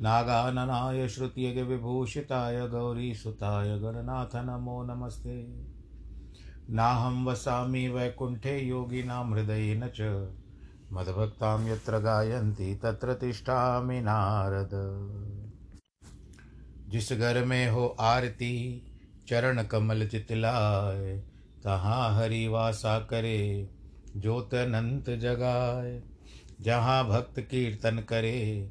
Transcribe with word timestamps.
नागाननाय 0.00 1.08
श्रुत्यगविभूषिताय 1.08 2.68
गौरीसुताय 2.68 3.78
गणनाथ 3.78 4.36
नमो 4.36 4.82
नमस्ते। 4.82 5.64
नाहं 6.70 7.24
वसामि 7.24 7.88
वैकुण्ठे 7.88 8.58
योगिनां 8.58 9.32
हृदयेन 9.32 9.88
च। 9.88 10.00
मद्भक्तां 10.92 11.68
यत्र 11.68 11.98
गायन्ति 11.98 12.80
तत्र 12.82 13.14
तिष्ठामि 13.14 14.00
नारद। 14.00 14.70
जिस 16.88 17.12
घर 17.12 17.44
में 17.44 17.70
हो 17.70 17.96
आरती, 18.00 18.86
चरण 19.28 19.62
कमल 19.62 20.06
चितलाय, 20.06 21.22
तहाँ 21.64 22.16
हरि 22.16 22.48
वासा 22.48 23.00
करे, 23.00 23.68
ज्योत 24.16 24.54
अनंत 24.54 25.10
जगाए 25.10 26.02
जहाँ 26.60 27.08
भक्त 27.08 27.40
कीर्तन 27.40 27.96
करे 28.08 28.70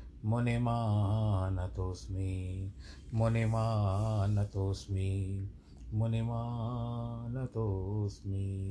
मुनिमानतोऽस्मि 0.25 2.73
मुनिमानतोऽस्मि 3.13 5.49
मुनिमानतोऽस्मि 5.93 8.67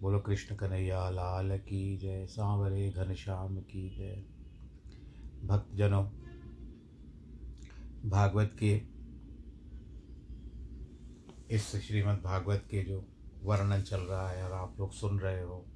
बोलो, 0.00 0.20
कृष्ण 0.20 0.56
कन्हैया, 0.56 1.10
लाल 1.10 1.58
की 1.58 1.98
जय, 1.98 2.26
सांवरे 2.26 2.90
घनश्याम 2.90 3.58
की 3.58 3.96
जय। 3.96 4.24
भक्तजनों, 5.44 6.04
भागवत 8.10 8.56
के, 8.62 8.82
इस 11.50 11.76
श्रीमद् 11.76 12.22
भागवत 12.22 12.68
के 12.70 12.84
जो 12.84 13.04
वर्णन 13.42 13.82
चल 13.82 14.00
रहा 14.00 14.30
है 14.30 14.44
और 14.44 14.52
आप 14.52 14.76
लोग 14.80 14.92
सुन 14.92 15.18
रहे 15.18 15.42
हो 15.42 15.66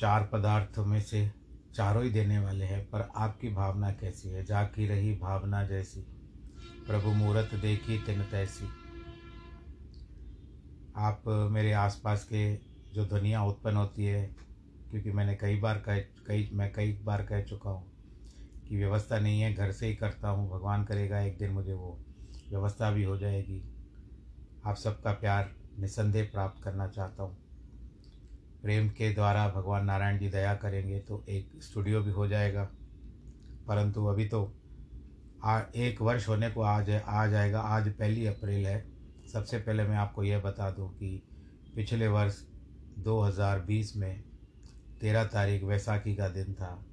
चार 0.00 0.30
पदार्थों 0.32 0.84
में 0.84 1.00
से 1.00 1.30
चारों 1.74 2.04
ही 2.04 2.10
देने 2.10 2.38
वाले 2.38 2.64
हैं, 2.64 2.90
पर 2.90 3.08
आपकी 3.16 3.48
भावना 3.48 3.90
कैसी 3.90 4.28
है? 4.28 4.44
जाकी 4.44 4.86
रही 4.86 5.14
भावना 5.14 5.64
जैसी। 5.64 6.00
प्रभु 6.86 7.10
मूर्त 7.10 7.54
देखी 7.54 7.98
तिन 7.98 8.22
तैसी। 8.22 8.68
आप 10.96 11.22
मेरे 11.28 11.72
आसपास 11.72 12.24
के 12.24 12.56
जो 12.94 13.04
ध्वनियाँ 13.04 13.46
उत्पन्न 13.46 13.76
होती 13.76 14.04
है, 14.04 14.34
क्योंकि 14.90 15.10
मैंने 15.10 15.34
कई 15.34 15.56
बार 15.56 15.78
कह, 15.78 15.98
कई, 15.98 16.50
मैं 16.52 16.72
कई 16.72 16.92
बार 17.04 17.22
कह 17.22 17.42
चुका 17.42 17.70
हूँ 17.70 17.92
कि 18.68 18.76
व्यवस्था 18.76 19.18
नहीं 19.18 19.40
है, 19.40 19.54
घर 19.54 19.72
से 19.72 19.86
ही 19.86 19.94
करता 19.94 20.28
हूँ, 20.28 20.50
भगवान 20.50 20.84
करेगा 20.84 21.20
एक 21.20 21.38
दिन 21.38 21.50
मुझे 21.50 21.72
वो 21.72 21.98
व्यवस्था 22.50 22.90
भी 22.90 23.04
हो 23.04 23.18
जाएगी। 23.18 23.62
आप 24.64 24.76
सबका 24.76 25.12
प्यार 25.12 25.52
निसंदेह 25.78 26.28
प्राप्त 26.32 26.64
करना 26.64 26.88
चाहता 26.88 27.22
हूँ। 27.22 27.39
प्रेम 28.62 28.88
के 28.88 29.14
द्वारा 29.14 29.48
भगवान 29.48 29.84
नारायण 29.84 30.18
जी 30.18 30.28
दया 30.28 30.54
करेंगे 30.54 30.98
तो 30.98 31.24
एक 31.28 31.50
स्टूडियो 31.62 32.02
भी 32.02 32.10
हो 32.10 32.28
जाएगा। 32.28 32.64
परंतु 33.66 34.06
अभी 34.06 34.28
तो 34.28 34.54
आ, 35.44 35.60
एक 35.76 36.02
वर्ष 36.02 36.28
होने 36.28 36.50
को 36.50 36.62
आज 36.62 36.90
आ 36.90 37.26
जाएगा। 37.26 37.60
आज 37.60 37.88
पहली 37.88 38.26
अप्रैल 38.26 38.66
है। 38.66 38.92
सबसे 39.32 39.58
पहले 39.58 39.82
मैं 39.82 39.96
आपको 39.96 40.22
यह 40.24 40.40
बता 40.40 40.70
दूँ 40.70 40.94
कि 40.94 41.22
पिछले 41.76 42.08
वर्ष 42.08 42.44
2020 42.98 43.96
में 43.96 44.24
तेरह 45.00 45.24
तारीख 45.24 45.62
वैसाखी 45.62 46.14
का 46.14 46.28
दिन 46.28 46.54
था। 46.54 46.84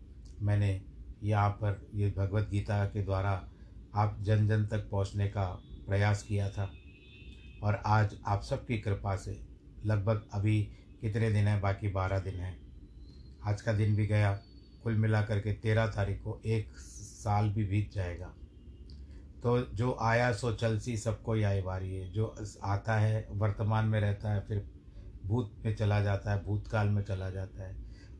मैंने 0.41 0.81
यहाँ 1.23 1.49
पर 1.49 1.87
ये 1.95 2.13
भगवत 2.17 2.49
गीता 2.49 2.85
के 2.85 3.03
द्वारा 3.03 3.49
आप 3.95 4.17
जन 4.21 4.47
जन 4.47 4.65
तक 4.65 4.89
पहुँचने 4.89 5.27
का 5.27 5.45
प्रयास 5.87 6.23
किया 6.23 6.49
था। 6.49 6.71
और 7.63 7.75
आज 7.85 8.15
आप 8.27 8.41
सबकी 8.41 8.77
कृपा 8.77 9.15
से 9.15 9.41
लगभग 9.85 10.27
अभी 10.33 10.69
कितने 11.01 11.31
दिन 11.31 11.47
हैं? 11.47 11.61
बाकी 11.61 11.87
बारह 11.87 12.19
दिन 12.19 12.33
हैं। 12.33 12.59
आज 13.43 13.61
का 13.61 13.73
दिन 13.73 13.95
भी 13.95 14.07
गया। 14.07 14.39
कुल 14.83 14.95
मिलाकर 14.95 15.39
के 15.39 15.53
तेरह 15.53 15.87
तारीख 15.87 16.23
को 16.23 16.41
एक 16.45 16.77
साल 16.77 17.49
भी 17.49 17.65
बीत 17.65 17.93
जाएगा। 17.93 18.33
तो 19.43 19.61
जो 19.61 19.97
आया, 20.01 20.33
सो 20.33 20.53
चल 20.53 20.79
सी 20.79 20.97
सबको 20.97 21.33
आए 21.33 21.61
बारी 21.61 21.95
है। 21.95 22.09
जो 22.09 22.35
आता 22.63 22.95
है, 22.95 23.27
वर्तमान 23.31 23.85
में 23.85 24.01
रहता 24.01 24.33
है, 24.33 24.41
फिर 24.41 24.71
भूत 25.25 25.53
में 25.65 25.75
चला 25.75 26.01
जाता 26.01 26.31
है, 26.31 26.43
भूतकाल 26.43 26.87
में 26.87 27.03
चला 27.03 27.29
जाता 27.29 27.63
है। 27.63 27.75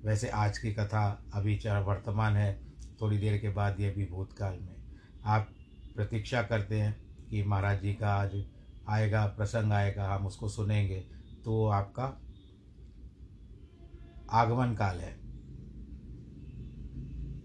वैसे 0.06 0.30
आज 0.30 0.58
की 0.58 0.74
कथा 0.74 1.26
अभी 1.34 1.58
चाहे 1.58 1.84
वर्तमान 1.84 2.36
है, 2.36 2.62
थोड़ी 3.02 3.18
देर 3.18 3.38
के 3.38 3.50
बाद 3.50 3.80
ये 3.80 3.90
भी 3.90 4.06
भूतकाल 4.06 4.54
में। 4.54 4.76
आप 5.26 5.50
प्रतीक्षा 5.96 6.42
करते 6.42 6.82
हैं 6.82 7.02
कि 7.30 7.44
महाराज 7.44 7.82
जी 7.82 7.94
का 7.94 8.14
आज 8.14 8.46
आएगा, 8.90 9.26
प्रसंग 9.26 9.72
आएगा, 9.72 10.14
हम 10.14 10.28
उसको 10.28 10.50
सुनेंगे 10.50 11.06
तो 11.46 11.68
आपका 11.68 12.22
आगमन 14.32 14.74
काल 14.74 14.98
है। 14.98 15.20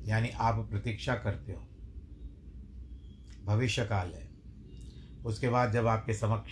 यानी 0.08 0.28
आप 0.28 0.68
प्रतीक्षा 0.70 1.14
करते 1.14 1.52
हो। 1.52 1.68
भविष्य 3.44 3.84
काल 3.84 4.08
है। 4.08 4.30
उसके 5.26 5.48
बाद 5.48 5.72
जब 5.72 5.86
आपके 5.86 6.14
समक्ष 6.14 6.50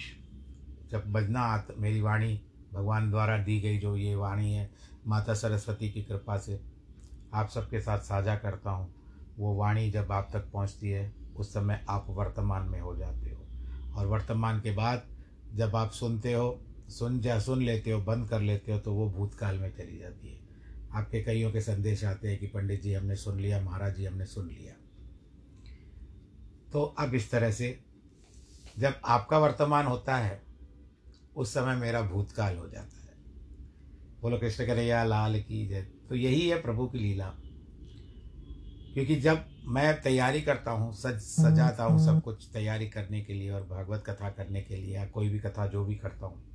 जब 0.90 1.12
बजना 1.12 1.40
आत, 1.40 1.74
मेरी 1.78 2.00
वाणी 2.00 2.42
भगवान 2.74 3.10
द्वारा 3.10 3.38
दी 3.38 3.60
गई 3.60 3.78
जो 3.78 3.96
ये 3.96 4.14
वाणी 4.14 4.52
है, 4.52 4.70
माता 5.06 5.34
सरस्वती 5.34 5.90
की 5.90 6.02
कृपा 6.02 6.38
से 6.38 6.60
आप 7.34 7.48
सबके 7.48 7.80
साथ 7.80 7.98
साझा 7.98 8.36
करता 8.36 8.70
हूँ, 8.70 8.94
वो 9.38 9.54
वाणी 9.54 9.90
जब 9.90 10.12
आप 10.12 10.30
तक 10.32 10.50
पहुँचती 10.52 10.90
है, 10.90 11.14
उस 11.36 11.54
समय 11.54 11.86
आप 11.88 12.06
वर्तमान 12.08 12.68
में 12.68 12.80
हो 12.80 12.96
जाते 12.96 13.30
हो। 13.30 13.46
और 13.94 14.06
वर्तमान 14.06 14.60
के 14.60 14.72
बाद 14.72 15.02
जब 15.54 15.76
आप 15.76 15.90
सुनते 15.90 16.32
हो 16.32 16.62
सुन 16.90 17.20
जा 17.20 17.38
सुन 17.40 17.62
लेते 17.62 17.90
हो 17.90 18.00
बंद 18.00 18.28
कर 18.28 18.40
लेते 18.40 18.72
हो 18.72 18.78
तो 18.78 18.92
वो 18.92 19.08
भूतकाल 19.10 19.58
में 19.58 19.70
चली 19.70 19.98
जाती 19.98 20.28
है। 20.28 20.38
आपके 20.92 21.22
कईयों 21.22 21.50
के 21.52 21.60
संदेश 21.60 22.04
आते 22.04 22.28
हैं 22.28 22.38
कि 22.38 22.46
पंडित 22.46 22.82
जी 22.82 22.94
हमने 22.94 23.16
सुन 23.16 23.40
लिया 23.40 23.60
महाराज 23.60 23.96
जी 23.96 24.04
हमने 24.04 24.26
सुन 24.26 24.48
लिया। 24.48 24.74
तो 26.72 26.82
अब 26.98 27.14
इस 27.14 27.30
तरह 27.30 27.50
से 27.50 27.78
जब 28.78 29.00
आपका 29.04 29.38
वर्तमान 29.38 29.86
होता 29.86 30.16
है 30.16 30.40
उस 31.36 31.54
समय 31.54 31.76
मेरा 31.76 32.02
भूतकाल 32.02 32.56
हो 32.56 32.68
जाता 32.68 33.00
है। 33.00 33.16
बोलो 34.22 34.38
कृष्ण 34.38 34.66
कन्हैया 34.66 35.04
लाल 35.04 35.40
की 35.40 35.66
जय। 35.66 35.86
तो 36.08 36.14
यही 36.14 36.48
है 36.48 36.60
प्रभु 36.62 36.86
की 36.86 36.98
लीला। 36.98 37.32
क्योंकि 38.94 39.16
जब 39.16 39.44
मैं 39.66 40.00
तैयारी 40.02 40.40
करता 40.40 40.70
हूँ 40.70 40.92
सज 40.92 41.18
सजाता 41.20 41.84
हूँ 41.84 42.04
सब 42.06 42.22
कुछ 42.22 42.48
तैयारी 42.52 42.88
करने 42.88 43.20
के 43.20 43.34
लिए 43.34 43.50
और 43.50 43.62
भागवत 43.62 44.04
कथा 44.06 44.30
करने 44.30 44.62
के 44.62 44.76
लिए 44.76 44.94
या 44.94 45.06
कोई 45.06 45.28
भी 45.28 45.38
कथा 45.38 45.66
जो 45.66 45.84
भी 45.84 45.94
करता 45.94 46.26
हूँ 46.26 46.49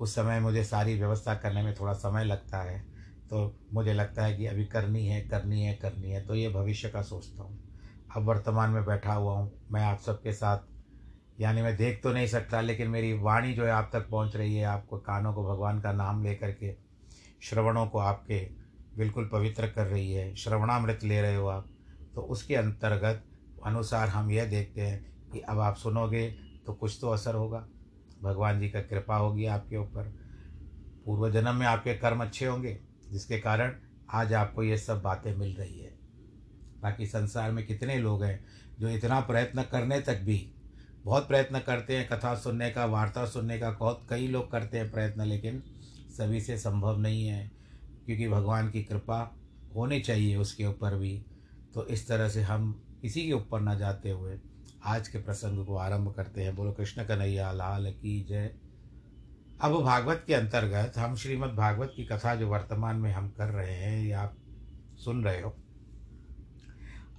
उस 0.00 0.14
समय 0.14 0.40
मुझे 0.40 0.64
सारी 0.64 0.94
व्यवस्था 0.94 1.34
करने 1.34 1.62
में 1.62 1.74
थोड़ा 1.74 1.92
समय 1.94 2.24
लगता 2.24 2.62
है। 2.62 2.78
तो 3.30 3.38
मुझे 3.72 3.92
लगता 3.92 4.24
है 4.24 4.36
कि 4.36 4.46
अभी 4.46 4.64
करनी 4.66 5.06
है 5.06 5.20
करनी 5.22 5.62
है 5.62 5.74
करनी 5.74 6.10
है 6.10 6.24
तो 6.26 6.34
ये 6.34 6.48
भविष्य 6.48 6.88
का 6.88 7.02
सोचता 7.02 7.42
हूँ। 7.42 7.58
अब 8.16 8.24
वर्तमान 8.24 8.70
में 8.70 8.84
बैठा 8.84 9.14
हुआ 9.14 9.32
हूँ, 9.32 9.50
मैं 9.72 9.82
आप 9.82 9.98
सबके 10.00 10.32
साथ, 10.32 10.58
यानी 11.40 11.62
मैं 11.62 11.76
देख 11.76 12.00
तो 12.02 12.12
नहीं 12.12 12.26
सकता, 12.26 12.60
लेकिन 12.60 12.88
मेरी 12.88 13.12
वाणी 13.12 13.52
जो 13.54 13.64
है 13.64 13.70
आप 13.70 13.90
तक 13.92 14.08
पहुँच 14.10 14.36
रही 14.36 14.56
है, 14.56 14.64
आपको 14.64 14.98
कानों 14.98 15.32
को 15.32 15.44
भगवान 15.44 15.80
का 15.80 15.92
नाम 15.92 16.22
ले 16.24 16.34
करके 16.34 16.74
श्रवणों 17.42 17.86
को 17.86 17.98
आपके 17.98 18.38
बिल्कुल 18.96 19.28
पवित्र 19.32 19.66
कर 19.66 19.86
रही 19.86 20.12
है, 20.12 20.34
श्रवणामृत 20.34 21.04
ले 21.04 21.20
रहे 21.20 21.36
हो 21.36 21.46
आप 21.46 21.68
तो 22.14 22.20
उसके 22.22 22.54
अंतर्गत 22.54 23.24
अनुसार 23.66 24.08
हम 24.08 24.30
यह 24.30 24.46
देखते 24.46 24.80
हैं 24.80 25.30
कि 25.32 25.40
अब 25.40 25.58
आप 25.60 25.76
सुनोगे 25.76 26.28
तो 26.66 26.72
कुछ 26.72 26.98
तो 27.00 27.08
असर 27.08 27.34
होगा। 27.34 27.66
भगवान 28.22 28.60
जी 28.60 28.68
का 28.68 28.80
कृपा 28.80 29.16
होगी 29.16 29.44
आपके 29.46 29.76
ऊपर। 29.76 30.14
पूर्व 31.06 31.30
जन्म 31.30 31.54
में 31.54 31.66
आपके 31.66 31.94
कर्म 31.94 32.22
अच्छे 32.22 32.46
होंगे, 32.46 32.78
जिसके 33.10 33.38
कारण 33.38 33.74
आज 34.10 34.32
आपको 34.34 34.62
ये 34.62 34.78
सब 34.78 35.02
बातें 35.02 35.34
मिल 35.36 35.54
रही 35.54 35.78
है। 35.80 35.96
बाकी 36.82 37.06
संसार 37.06 37.52
में 37.52 37.66
कितने 37.66 37.98
लोग 37.98 38.24
हैं 38.24 38.44
जो 38.80 38.88
इतना 38.88 39.20
प्रयत्न 39.20 39.62
करने 39.62 40.00
तक 40.00 40.20
भी, 40.20 40.52
बहुत 41.04 41.28
प्रयत्न 41.28 41.58
करते 41.58 41.96
हैं, 41.96 42.08
कथा 42.08 42.34
सुनने 42.34 42.70
का, 42.70 42.84
वार्ता 42.84 43.26
सुनने 43.26 43.58
का, 43.58 43.70
बहुत 43.70 44.06
कई 44.10 44.26
लोग 44.26 44.50
करते 44.50 44.78
हैं 44.78 44.90
प्रयत्न, 44.90 45.22
लेकिन 45.22 45.62
सभी 46.18 46.40
से 46.40 46.58
संभव 46.58 46.98
नहीं 46.98 47.26
है, 47.26 47.50
क्योंकि 48.06 48.28
भगवान 48.28 48.70
की 48.70 48.82
कृपा 48.82 49.36
होनी 49.74 50.00
चाहिए 50.00 50.36
उसके 50.36 50.66
ऊपर 50.66 50.94
भी। 50.94 51.22
तो 51.74 51.86
इस 51.86 52.08
तरह 52.08 52.28
से 52.28 52.42
हम 52.42 52.72
किसी 53.02 53.26
के 53.26 53.32
ऊपर 53.32 53.60
ना 53.60 53.74
जाते 53.74 54.10
हुए 54.10 54.36
आज 54.88 55.08
के 55.08 55.18
प्रसंग 55.18 55.66
को 55.66 55.76
आरंभ 55.76 56.14
करते 56.14 56.42
हैं। 56.42 56.56
बोलो, 56.56 56.72
कृष्ण 56.72 57.04
कन्हैया, 57.04 57.52
लाल 57.52 57.92
की 57.92 58.26
जय। 58.28 58.54
अब 59.60 59.82
भागवत 59.82 60.24
के 60.26 60.34
अंतर्गत 60.34 60.98
हम 60.98 61.16
श्रीमद् 61.16 61.50
भागवत 61.50 61.92
की 61.96 62.04
कथा 62.04 62.34
जो 62.34 62.48
वर्तमान 62.48 62.96
में 62.96 63.12
हम 63.12 63.28
कर 63.28 63.48
रहे 63.48 63.74
हैं, 63.74 64.06
या 64.06 64.20
आप 64.20 64.36
सुन 64.96 65.24
रहे 65.24 65.40
हो। 65.40 65.56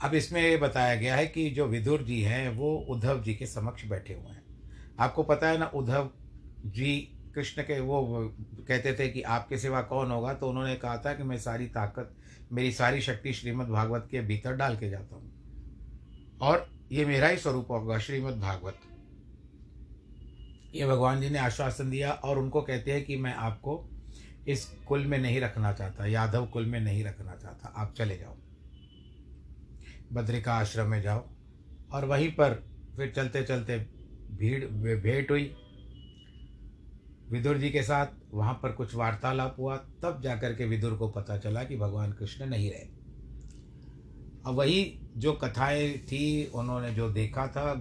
अब 0.02 0.14
इसमें 0.14 0.42
ये 0.42 0.58
बताया 0.58 0.96
गया 0.96 1.16
है 1.16 1.28
कि 1.28 1.50
जो 1.50 1.68
विदुर 1.68 2.02
जी 2.04 2.22
हैं, 2.22 2.50
वो 2.50 2.78
उद्धव 2.78 3.24
जी 3.24 3.34
के 3.34 3.46
समक्ष 3.46 3.86
बैठे 3.86 4.14
हुए 4.14 4.32
हैं। 4.32 4.44
आपको 5.00 5.24
पता 5.24 5.50
है 5.50 5.58
ना, 5.58 5.66
उद्धव 5.66 6.10
जी, 6.66 7.18
कृष्ण 7.36 7.62
के 7.62 7.80
वो 7.80 8.34
कहते 8.68 8.94
थे 8.94 9.10
कि 9.10 9.22
आपके 9.22 9.58
सिवा 9.58 9.82
कौन 9.82 10.12
होगा? 10.12 10.34
तो 10.34 10.50
उन्होंने 10.50 10.76
कहा 10.76 10.98
था 10.98 11.14
कि 11.14 11.24
मैं 11.24 11.38
सारी 11.38 11.68
ताकत, 11.68 12.16
मेरी 12.52 12.72
सारी 12.72 13.02
शक्ति 13.02 13.34
श्रीमद् 13.34 13.70
भागवत 13.70 14.08
के 14.12 14.22
भीतर 14.22 14.56
डाल 14.56 14.78
के 14.78 14.90
जाता 14.90 15.16
हूँ। 15.16 15.32
और 16.42 16.79
ये 16.92 17.06
मेरा 17.06 17.28
ही 17.28 17.38
स्वरूप 17.38 17.72
होगा, 17.72 17.98
श्रीमद् 17.98 18.40
भागवत। 18.40 18.80
ये 20.76 20.88
भगवान 20.88 21.22
जी 21.22 21.30
ने 21.30 21.40
आश्वासन 21.40 21.90
दिया 21.90 22.12
और 22.12 22.40
उनको 22.40 22.62
कहते 22.62 22.92
हैं 22.92 23.06
कि 23.06 23.18
मैं 23.18 23.34
आपको 23.34 23.90
इस 24.48 24.66
कुल 24.66 25.06
में 25.06 25.18
नहीं 25.18 25.42
रखना 25.42 25.74
चाहता, 25.74 26.06
यादव 26.06 26.46
कुल 26.46 26.66
में 26.66 26.80
नहीं 26.80 27.04
रखना 27.04 27.36
चाहता। 27.36 27.74
आप 27.78 27.94
चले 27.98 28.18
जाओ। 28.18 28.38
बद्रिका 30.14 30.54
आश्रम 30.54 30.88
में 30.88 31.02
जाओ। 31.02 31.30
और 31.92 32.06
वहीं 32.06 32.32
पर 32.32 32.54
फिर 32.96 33.14
चलते 33.16 33.44
चलते 33.44 33.78
भीड़, 34.32 34.66
भेंट 35.02 35.32
हुई। 35.32 35.56
विदुर 37.32 37.58
जी 37.58 37.70
के 37.70 37.84
साथ 37.84 38.08
वहाँ 38.34 38.54
पर 38.54 38.72
कुछ 38.72 38.96
वार्तालाप 38.96 39.56
हुआ। 39.60 39.78
तब 39.78 40.22
जाकर 40.24 40.54
के 40.54 40.66
विदुर 40.66 40.96
को 40.96 41.10
पता 41.10 41.38
चला 41.38 41.64
कि 41.64 41.78
भगवान 41.78 42.14
कृष्ण 42.14 42.46
नहीं 42.46 42.72
रहे। 42.72 42.99
अब 44.50 44.56
वही 44.56 45.00
जो 45.18 45.34
कथाएँ 45.34 45.98
थी, 45.98 46.46
उन्होंने 46.46 46.94
जो 46.94 47.10
देखा 47.10 47.48
था, 47.48 47.72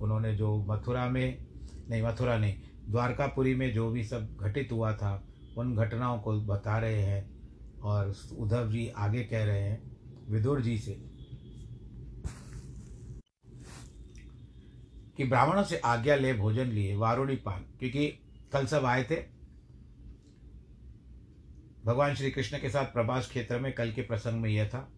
उन्होंने 0.00 0.34
जो 0.34 0.66
मथुरा 0.68 1.08
में, 1.08 1.46
नहीं, 1.88 2.02
मथुरा 2.02 2.38
नहीं, 2.38 2.54
द्वारकापुरी 2.88 3.54
में 3.54 3.72
जो 3.72 3.90
भी 3.90 4.04
सब 4.04 4.36
घटित 4.36 4.72
हुआ 4.72 4.92
था, 4.92 5.28
उन 5.58 5.76
घटनाओं 5.76 6.18
को 6.18 6.40
बता 6.40 6.78
रहे 6.78 7.02
हैं 7.02 7.30
और 7.80 8.14
उद्धव 8.38 8.70
जी 8.70 8.88
आगे 8.88 9.24
कह 9.24 9.44
रहे 9.44 9.62
हैं, 9.62 9.96
विदुर 10.28 10.60
जी 10.60 10.78
से, 10.78 10.92
कि 15.16 15.24
ब्राह्मणों 15.24 15.64
से 15.64 15.78
आज्ञा 15.78 16.16
ले 16.16 16.34
भोजन 16.34 16.66
लिए, 16.66 16.96
वारुणी 16.96 17.36
पान, 17.36 17.62
क्योंकि 17.78 18.08
कल 18.52 18.66
सब 18.66 18.84
आए 18.84 19.04
थे। 19.04 19.16
भगवान 21.84 22.14
श्री 22.14 22.30
कृष्ण 22.30 22.58
के 22.58 22.70
साथ 22.70 22.84
प्रभास 22.84 23.28
क्षेत्र 23.28 23.58
में 23.58 23.72
कल 23.72 23.92
के 23.92 24.02
प्रसंग 24.02 24.40
में 24.40 24.50
यह 24.50 24.68
था। 24.68 24.92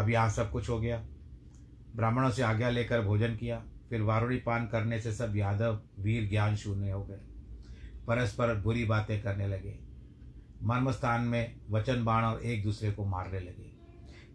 अब 0.00 0.10
यहाँ 0.10 0.30
सब 0.30 0.50
कुछ 0.50 0.68
हो 0.68 0.80
गया। 0.80 1.06
ब्राह्मणों 1.96 2.30
से 2.30 2.42
आज्ञा 2.42 2.70
लेकर 2.70 3.00
भोजन 3.00 3.36
किया। 3.36 3.64
फिर 3.90 4.02
वारुणी 4.02 4.36
पान 4.36 4.66
करने 4.66 5.00
से 5.00 5.12
सब 5.12 5.36
यादव, 5.36 5.80
वीर, 5.98 6.28
ज्ञान 6.28 6.56
शून्य 6.56 6.90
हो 6.90 7.04
गए। 7.04 7.20
परस्पर 8.06 8.54
बुरी 8.54 8.84
बातें 8.84 9.22
करने 9.22 9.48
लगे। 9.48 9.78
मर्म 10.62 10.92
स्थान 10.92 11.20
में 11.20 11.60
वचन 11.70 12.04
बाण 12.04 12.24
और 12.24 12.42
एक 12.42 12.62
दूसरे 12.62 12.90
को 12.90 13.04
मारने 13.04 13.40
लगे। 13.40 13.72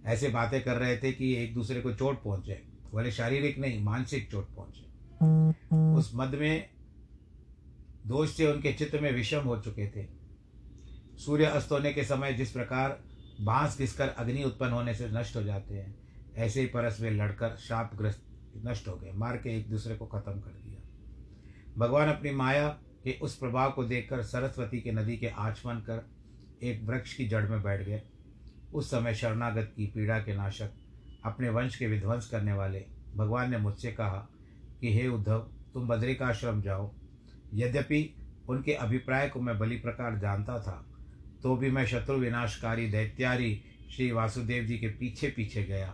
ऐसे 0.06 0.30
बातें 0.30 0.64
कर 0.64 0.76
रहे 0.76 0.98
थे 0.98 1.12
कि 1.12 1.36
एक 1.36 1.54
दूसरे 1.54 1.82
को 1.82 1.94
चोट 1.94 2.24
पहुँचे। 2.24 2.64
बोले 2.92 3.12
शारीरिक 3.12 3.60
नहीं, 3.60 3.84
मानसिक 3.84 4.32
चोट 4.32 4.48
पहुँचे। 4.56 4.86
उस 5.96 6.12
मद 6.16 6.36
में 6.36 6.70
दोष 8.08 8.38
से 8.38 8.52
उनके 8.52 8.74
चित्त 8.74 8.96
में 8.96 9.12
विषम 9.12 9.40
हो 9.40 9.62
चुके 9.62 9.88
थे। 9.88 10.08
सूर्य 11.18 11.46
अस्त 11.46 11.72
होने 11.72 11.94
के 11.94 12.04
समय 12.04 12.34
जिस 12.34 12.52
प्रकार 12.52 13.02
बाँस 13.42 13.78
घिसकर 13.78 14.10
अग्नि 14.10 14.44
उत्पन्न 14.44 14.72
होने 14.72 14.94
से 14.94 15.10
नष्ट 15.10 15.36
हो 15.36 15.44
जाते 15.44 15.76
हैं। 15.76 15.96
ऐसे 16.36 16.62
ही 16.62 16.68
परस 16.68 17.02
में 17.02 17.12
लड़कर 17.12 17.56
शापग्रस्त 17.56 18.22
नष्ट 18.66 18.88
हो 18.88 18.96
गए, 18.96 19.12
मार 19.12 19.38
के 19.38 19.60
एक 19.60 19.70
दूसरे 19.70 19.96
को 19.96 20.06
खत्म 20.06 20.40
कर 20.40 20.52
दिया। 20.52 20.90
भगवान 21.78 22.10
अपनी 22.10 22.32
माया 22.32 22.68
के 23.04 23.20
उस 23.22 23.36
प्रभाव 23.36 23.72
को 23.72 23.84
देखकर 23.84 24.24
सरस्वती 24.24 24.82
के 24.82 24.92
नदी 24.92 25.18
के 25.18 25.28
आचमन 25.28 25.76
कर 25.76 26.10
एक 26.64 26.84
वृक्ष 26.84 27.14
की 27.14 27.28
जड़ 27.28 27.48
में 27.48 27.64
बैठ 27.64 27.82
गए। 27.82 28.02
उस 28.74 28.92
समय 28.92 29.16
शरणागत 29.16 29.74
की 29.76 29.88
पीड़ा 29.88 30.20
के 30.20 30.36
नाशक 30.36 30.70
अपने 31.26 31.50
वंश 31.50 31.76
के 31.76 31.88
विध्वंस 31.88 32.30
करने 32.30 32.54
वाले 32.54 32.86
भगवान 33.16 33.52
ने 33.52 33.58
मुझसे 33.58 33.92
कहा 33.92 34.30
कि, 34.82 34.94
हे 34.94 35.08
उद्धव, 35.08 35.40
तुम 35.74 35.88
बद्रिकाश्रम 35.88 36.62
जाओ। 36.62 36.94
यद्यपि 37.54 38.16
उनके 38.50 38.74
अभिप्राय 38.74 39.30
को 39.30 39.42
मैं 39.42 39.60
भली 39.60 39.78
प्रकार 39.78 40.18
जानता 40.18 40.60
था 40.60 40.86
तो 41.46 41.56
भी 41.56 41.70
मैं 41.72 41.86
शत्रु 41.86 42.16
विनाशकारी 42.16 42.86
दैत्यारी 42.88 43.50
श्री 43.96 44.12
वासुदेव 44.12 44.64
जी 44.66 44.78
के 44.78 44.88
पीछे 44.90 45.28
पीछे 45.28 45.64
गया 45.64 45.88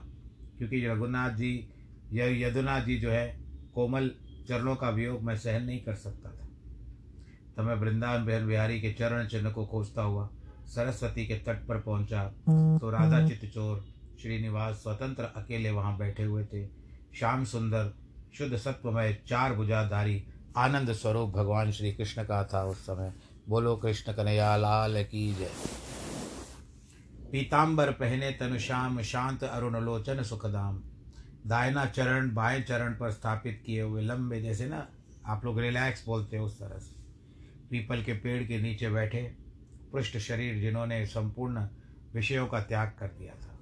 क्योंकि 0.57 0.85
रघुनाथ 0.87 1.31
जी 1.31 1.49
यह 2.11 2.37
यदुनाथ 2.41 2.81
जी 2.81 2.95
जो 2.97 3.09
है 3.11 3.25
कोमल 3.75 4.09
चरणों 4.47 4.75
का 4.75 4.89
वियोग 4.89 5.23
मैं 5.23 5.35
सहन 5.37 5.63
नहीं 5.63 5.79
कर 5.79 5.95
सकता 5.95 6.29
था। 6.29 6.47
तब 7.57 7.63
मैं 7.63 7.75
वृंदावन 7.75 8.25
बहन 8.25 8.47
बिहारी 8.47 8.79
के 8.81 8.91
चरण 8.93 9.27
चिन्ह 9.27 9.51
को 9.51 9.65
खोजता 9.65 10.01
हुआ 10.01 10.29
सरस्वती 10.67 11.25
के 11.27 11.35
तट 11.37 11.65
पर 11.67 11.79
पहुँचा 11.79 12.23
तो 12.81 12.89
राधा 12.89 13.27
चित्तचोर 13.27 13.85
श्रीनिवास 14.21 14.75
स्वतंत्र 14.75 15.23
अकेले 15.35 15.71
वहाँ 15.71 15.97
बैठे 15.97 16.23
हुए 16.23 16.43
थे। 16.45 16.65
श्याम 17.19 17.43
सुंदर 17.45 17.93
शुद्ध 18.37 18.55
सत्वमय 18.57 19.13
चार 19.27 19.55
भुजाधारी 19.55 20.23
आनंद 20.57 20.91
स्वरूप 20.93 21.29
भगवान 21.29 21.71
श्री 21.71 21.91
कृष्ण 21.91 22.23
का 22.23 22.43
था 22.43 22.63
उस 22.63 22.85
समय। 22.85 23.13
बोलो 23.51 23.75
कृष्ण 23.75 24.13
कन्हैया, 24.13 24.57
लाल 24.57 25.03
की 25.03 25.35
जय। 25.35 25.51
पीताम्बर 27.31 27.91
पहने 27.91 28.31
तनु 28.31 28.59
श्याम, 28.59 29.01
शांत 29.01 29.43
अरुण 29.43 29.77
लोचन 29.77 30.23
सुखदाम। 30.23 30.83
दायना 31.47 31.85
चरण, 31.85 32.33
बाएँ 32.33 32.61
चरण 32.61 32.93
पर 32.93 33.11
स्थापित 33.11 33.63
किए 33.65 33.81
हुए 33.81 34.01
लंबे 34.01 34.41
जैसे 34.41 34.65
ना, 34.65 34.87
आप 35.25 35.45
लोग 35.45 35.59
रिलैक्स 35.59 36.05
बोलते 36.05 36.37
हो 36.37 36.45
उस 36.45 36.59
तरह 36.59 36.77
से। 36.79 36.95
पीपल 37.71 38.03
के 38.03 38.13
पेड़ 38.13 38.43
के 38.43 38.61
नीचे 38.61 38.89
बैठे, 38.89 39.35
पृष्ठ 39.93 40.17
शरीर 40.17 40.61
जिन्होंने 40.61 41.05
संपूर्ण 41.05 41.67
विषयों 42.13 42.47
का 42.47 42.59
त्याग 42.59 42.87
कर 42.99 43.07
दिया 43.07 43.33
था। 43.33 43.59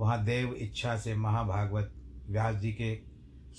वहाँ 0.00 0.24
देव 0.24 0.54
इच्छा 0.54 0.96
से 0.96 1.14
महाभागवत, 1.14 1.94
व्यास 2.28 2.56
जी 2.56 2.72
के 2.72 3.00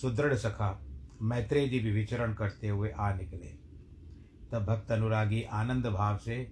सुदृढ़ 0.01 0.33
सखा, 0.33 0.85
मैत्रेय 1.21 1.67
जी 1.67 1.79
भी 1.79 1.91
विचरण 1.91 2.33
करते 2.33 2.67
हुए 2.67 2.89
आ 2.89 3.13
निकले। 3.13 3.58
तब 4.51 4.65
भक्त 4.65 4.91
अनुरागी 4.91 5.43
आनंद 5.43 5.85
भाव 5.85 6.17
से 6.17 6.51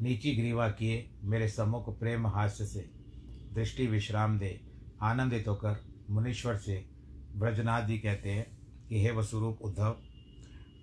नीची 0.00 0.34
ग्रीवा 0.34 0.68
किए 0.68 1.10
मेरे 1.22 1.48
सम्मुख 1.48 1.98
प्रेम 1.98 2.26
हास्य 2.26 2.66
से 2.66 2.90
दृष्टि 3.52 3.86
विश्राम 3.86 4.38
दे, 4.38 4.60
आनंदित 5.02 5.48
होकर 5.48 5.84
मुनीश्वर 6.10 6.56
से 6.56 6.86
ब्रजनाथ 7.36 7.86
जी 7.86 7.98
कहते 7.98 8.30
हैं 8.30 8.46
कि, 8.88 9.02
हे 9.02 9.10
वस्वरूप 9.10 9.58
उद्धव, 9.62 9.90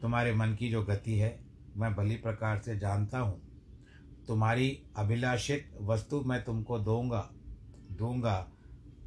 तुम्हारे 0.01 0.33
मन 0.33 0.55
की 0.55 0.69
जो 0.69 0.83
गति 0.83 1.17
है, 1.17 1.39
मैं 1.77 1.95
भली 1.95 2.15
प्रकार 2.15 2.59
से 2.59 2.79
जानता 2.79 3.19
हूँ। 3.19 3.41
तुम्हारी 4.27 4.83
अभिलाषित 4.95 5.77
वस्तु 5.81 6.21
मैं 6.21 6.43
तुमको 6.43 6.79
दूँगा 6.79 7.29
दूँगा, 7.91 8.51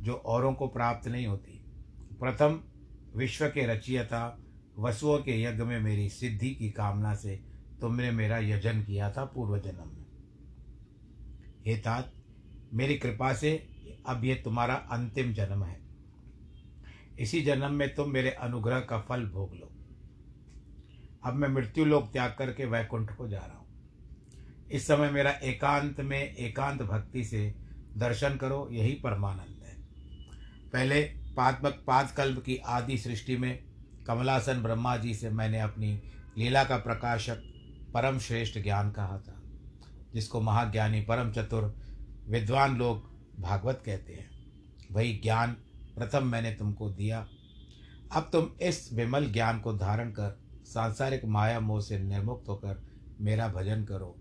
जो 0.01 0.15
औरों 0.15 0.55
को 0.55 0.69
प्राप्त 0.69 1.09
नहीं 1.09 1.27
होती। 1.27 1.65
प्रथम 2.21 2.61
विश्व 3.17 3.49
के 3.49 3.67
रचियता 3.67 4.44
वसुओं 4.79 5.19
के 5.19 5.43
यज्ञ 5.43 5.63
में 5.63 5.81
मेरी 5.81 6.09
सिद्धि 6.09 6.51
की 6.51 6.71
कामना 6.71 7.15
से 7.15 7.41
तुमने 7.81 8.11
मेरा 8.11 8.39
यजन 8.39 8.83
किया 8.83 9.11
था 9.11 9.25
पूर्व 9.25 9.59
जन्म 9.59 9.89
में। 9.89 10.05
हे 11.67 11.77
तात, 11.77 12.13
मेरी 12.73 12.99
कृपा 12.99 13.33
से 13.35 13.69
अब 14.07 14.25
ये 14.25 14.35
तुम्हारा 14.35 14.75
अंतिम 14.75 15.33
जन्म 15.33 15.65
है। 15.65 15.81
इसी 17.19 17.41
जन्म 17.41 17.73
में 17.73 17.95
तुम 17.95 18.11
मेरे 18.11 18.31
अनुग्रह 18.31 18.81
का 18.81 18.99
फल 19.01 19.27
भोग 19.27 19.55
लो। 19.55 19.71
अब 21.25 21.35
मैं 21.35 21.49
मृत्यु 21.49 21.85
लोक 21.85 22.13
त्याग 22.13 22.35
करके 22.39 22.65
वैकुंठ 22.65 23.17
को 23.17 23.29
जा 23.29 23.39
रहा 23.39 23.59
हूँ। 23.59 23.67
इस 24.73 24.87
समय 24.87 25.11
मेरा 25.11 25.31
एकांत 25.31 26.01
में 26.01 26.35
एकांत 26.37 26.83
भक्ति 26.83 27.25
से 27.25 27.55
दर्शन 27.97 28.37
करो, 28.37 28.69
यही 28.73 28.95
परमानंद 28.95 29.63
है। 29.65 29.77
पहले 30.73 31.03
पात्मक 31.37 31.85
पादकल्प 31.87 32.43
की 32.43 32.57
आदि 32.57 32.99
सृष्टि 32.99 33.37
में 33.37 33.65
कमलासन 34.07 34.63
ब्रह्मा 34.63 34.97
जी 34.97 35.15
से 35.15 35.31
मैंने 35.31 35.61
अपनी 35.61 36.03
लीला 36.39 36.65
का 36.65 36.77
प्रकाशक 36.77 37.43
परम 37.95 38.19
श्रेष्ठ 38.19 38.59
ज्ञान 38.59 38.91
कहा 38.91 39.19
था, 39.19 39.43
जिसको 40.15 40.41
महाज्ञानी 40.41 41.01
परम 41.01 41.33
चतुर 41.33 41.75
विद्वान 42.29 42.77
लोग 42.77 43.13
भागवत 43.41 43.83
कहते 43.87 44.13
हैं। 44.13 44.31
वही 44.93 45.21
ज्ञान 45.23 45.53
प्रथम 45.97 46.27
मैंने 46.27 46.53
तुमको 46.55 46.91
दिया। 46.91 47.27
अब 48.13 48.29
तुम 48.33 48.51
इस 48.61 48.93
विमल 48.93 49.33
ज्ञान 49.33 49.61
को 49.61 49.73
धारण 49.73 50.11
कर 50.11 50.39
सांसारिक 50.65 51.25
माया 51.25 51.61
मोह 51.61 51.81
से 51.81 51.99
निर्मुक्त 51.99 52.49
होकर 52.49 52.83
मेरा 53.21 53.49
भजन 53.49 53.85
करो। 53.85 54.17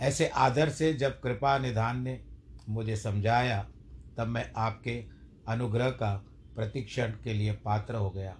ऐसे 0.00 0.28
आदर 0.28 0.68
से 0.68 0.92
जब 0.94 1.20
कृपा 1.20 1.58
निधान 1.58 2.02
ने 2.02 2.24
मुझे 2.68 2.96
समझाया, 2.96 3.62
तब 4.16 4.26
मैं 4.26 4.52
आपके 4.56 5.04
अनुग्रह 5.48 5.90
का 5.90 6.14
प्रतिक्षण 6.56 7.12
के 7.24 7.32
लिए 7.32 7.52
पात्र 7.52 7.94
हो 7.94 8.10
गया। 8.10 8.36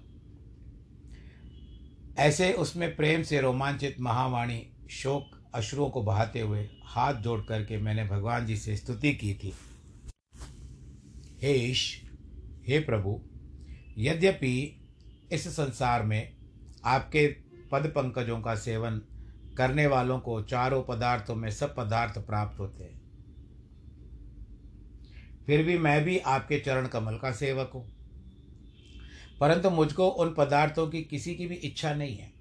ऐसे 2.20 2.52
उसमें 2.52 2.94
प्रेम 2.96 3.22
से 3.22 3.40
रोमांचित 3.40 4.00
महावाणी 4.00 4.62
शोक, 4.90 5.30
अश्रुओं 5.54 5.88
को 5.90 6.02
बहाते 6.02 6.40
हुए 6.40 6.68
हाथ 6.84 7.14
जोड़ 7.14 7.40
करके 7.40 7.78
मैंने 7.78 8.04
भगवान 8.04 8.46
जी 8.46 8.56
से 8.56 8.76
स्तुति 8.76 9.12
की 9.14 9.32
थी। 9.34 9.52
हे 11.42 11.52
ईश, 11.60 11.84
हे 12.68 12.78
प्रभु, 12.80 13.20
यद्यपि 13.98 14.56
इस 15.32 15.48
संसार 15.48 16.02
में 16.02 16.32
आपके 16.84 17.26
पद 17.72 17.86
पंकजों 17.96 18.40
का 18.40 18.54
सेवन 18.56 19.00
करने 19.56 19.86
वालों 19.86 20.18
को 20.20 20.40
चारों 20.42 20.82
पदार्थों 20.82 21.34
में 21.34 21.50
सब 21.50 21.74
पदार्थ 21.76 22.18
प्राप्त 22.18 22.58
होते 22.60 22.84
हैं, 22.84 23.00
फिर 25.46 25.62
भी 25.62 25.78
मैं 25.78 26.02
भी 26.04 26.18
आपके 26.18 26.58
चरण 26.58 26.86
कमल 26.88 27.18
का 27.18 27.32
सेवक 27.34 27.70
हूँ। 27.74 27.84
परंतु 29.40 29.70
मुझको 29.70 30.08
उन 30.08 30.34
पदार्थों 30.38 30.88
की 30.88 31.02
किसी 31.02 31.34
की 31.34 31.46
भी 31.46 31.54
इच्छा 31.54 31.94
नहीं 31.94 32.16
है। 32.16 32.32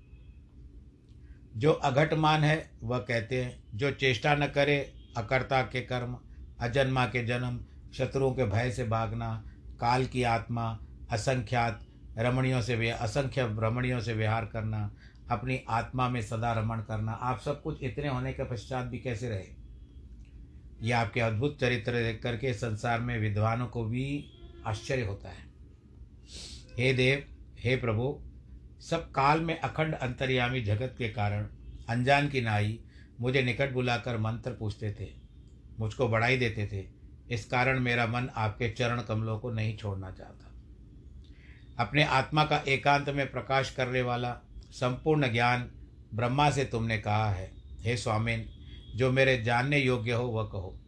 जो 1.57 1.71
अघटमान 1.71 2.43
है, 2.43 2.71
वह 2.83 2.97
कहते 2.97 3.43
हैं, 3.43 3.63
जो 3.75 3.91
चेष्टा 3.91 4.35
न 4.35 4.47
करे, 4.47 4.93
अकर्ता 5.17 5.61
के 5.61 5.81
कर्म, 5.81 6.17
अजन्मा 6.59 7.05
के 7.05 7.25
जन्म, 7.25 7.65
शत्रुओं 7.93 8.31
के 8.31 8.45
भय 8.45 8.71
से 8.71 8.83
भागना, 8.83 9.45
काल 9.79 10.05
की 10.05 10.23
आत्मा, 10.23 10.79
असंख्यात 11.11 11.85
रमणियों 12.17 12.61
से 12.61 12.89
असंख्य 12.89 13.41
रमणियों 13.59 13.99
से 13.99 14.13
व्यवहार 14.13 14.45
करना, 14.45 14.91
अपनी 15.31 15.61
आत्मा 15.69 16.09
में 16.09 16.21
सदा 16.21 16.53
रमण 16.53 16.79
करना, 16.79 17.11
आप 17.11 17.39
सब 17.39 17.61
कुछ 17.61 17.83
इतने 17.83 18.07
होने 18.07 18.33
के 18.33 18.43
पश्चात 18.43 18.85
भी 18.85 18.99
कैसे 18.99 19.29
रहे? 19.29 19.45
ये 20.81 20.91
आपके 20.91 21.19
अद्भुत 21.19 21.59
चरित्र 21.61 21.91
देख 21.91 22.23
करके 22.23 22.53
संसार 22.53 22.99
में 22.99 23.19
विद्वानों 23.19 23.67
को 23.67 23.83
भी 23.83 24.31
आश्चर्य 24.65 25.05
होता 25.05 25.29
है। 25.29 25.48
हे 26.79 26.93
देव, 26.93 27.23
हे 27.59 27.75
प्रभु, 27.75 28.21
सब 28.81 29.11
काल 29.11 29.39
में 29.39 29.59
अखंड 29.59 29.93
अंतर्यामी 29.93 30.61
जगत 30.61 30.95
के 30.97 31.09
कारण 31.09 31.47
अनजान 31.89 32.29
की 32.29 32.41
नाई 32.41 32.79
मुझे 33.19 33.41
निकट 33.41 33.73
बुलाकर 33.73 34.17
मंत्र 34.17 34.51
पूछते 34.51 34.91
थे, 34.91 35.07
मुझको 35.79 36.07
बढ़ाई 36.07 36.37
देते 36.37 36.67
थे। 36.67 36.85
इस 37.35 37.45
कारण 37.45 37.79
मेरा 37.79 38.07
मन 38.07 38.29
आपके 38.35 38.69
चरण 38.69 39.01
कमलों 39.01 39.39
को 39.39 39.51
नहीं 39.51 39.77
छोड़ना 39.77 40.11
चाहता। 40.11 40.51
अपने 41.85 42.03
आत्मा 42.03 42.45
का 42.45 42.63
एकांत 42.67 43.09
में 43.09 43.31
प्रकाश 43.31 43.69
करने 43.69 44.01
वाला 44.01 44.33
संपूर्ण 44.71 45.31
ज्ञान 45.31 45.69
ब्रह्मा 46.13 46.49
से 46.49 46.65
तुमने 46.65 46.97
कहा 46.97 47.31
है। 47.31 47.51
हे 47.81 47.97
स्वामीन, 47.97 48.49
जो 48.95 49.11
मेरे 49.11 49.41
जानने 49.43 49.79
योग्य 49.79 50.11
हो, 50.11 50.23
वह 50.23 50.43
कहो, 50.43 50.79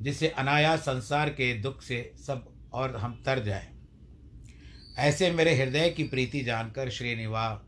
जिससे 0.00 0.28
अनायास 0.28 0.80
संसार 0.80 1.28
के 1.28 1.54
दुख 1.54 1.82
से 1.82 2.12
सब 2.26 2.54
और 2.72 2.96
हम 2.96 3.22
तर 3.26 3.44
जाएँ। 3.44 3.73
ऐसे 4.98 5.30
मेरे 5.30 5.54
हृदय 5.54 5.90
की 5.90 6.04
प्रीति 6.04 6.40
जानकर 6.40 6.90
श्रीनिवा 6.90 7.62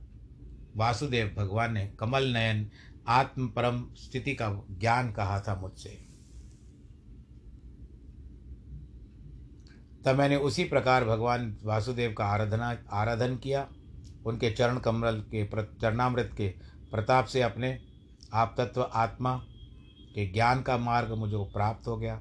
वासुदेव 0.76 1.34
भगवान 1.36 1.72
ने 1.72 1.86
कमल 2.00 2.24
नयन 2.24 2.70
आत्म 3.08 3.48
परम 3.48 3.94
स्थिति 3.94 4.34
का 4.34 4.64
ज्ञान 4.70 5.12
कहा 5.12 5.40
था 5.40 5.54
मुझसे। 5.54 6.06
तब 10.04 10.16
मैंने 10.18 10.36
उसी 10.36 10.64
प्रकार 10.64 11.04
भगवान 11.04 11.56
वासुदेव 11.62 12.12
का 12.12 12.24
आराधना, 12.24 12.78
आराधन 12.92 13.36
किया। 13.36 13.68
उनके 14.26 14.50
चरण 14.50 14.78
कमल 14.78 15.20
के 15.20 15.46
चरणामृत 15.62 16.30
के 16.36 16.48
प्रताप 16.90 17.24
से 17.24 17.42
अपने 17.42 17.78
आप 18.32 18.54
तत्व 18.58 18.90
आत्मा 18.94 19.36
के 20.14 20.32
ज्ञान 20.32 20.62
का 20.62 20.78
मार्ग 20.78 21.12
मुझे 21.12 21.36
प्राप्त 21.38 21.88
हो 21.88 21.96
गया। 21.96 22.20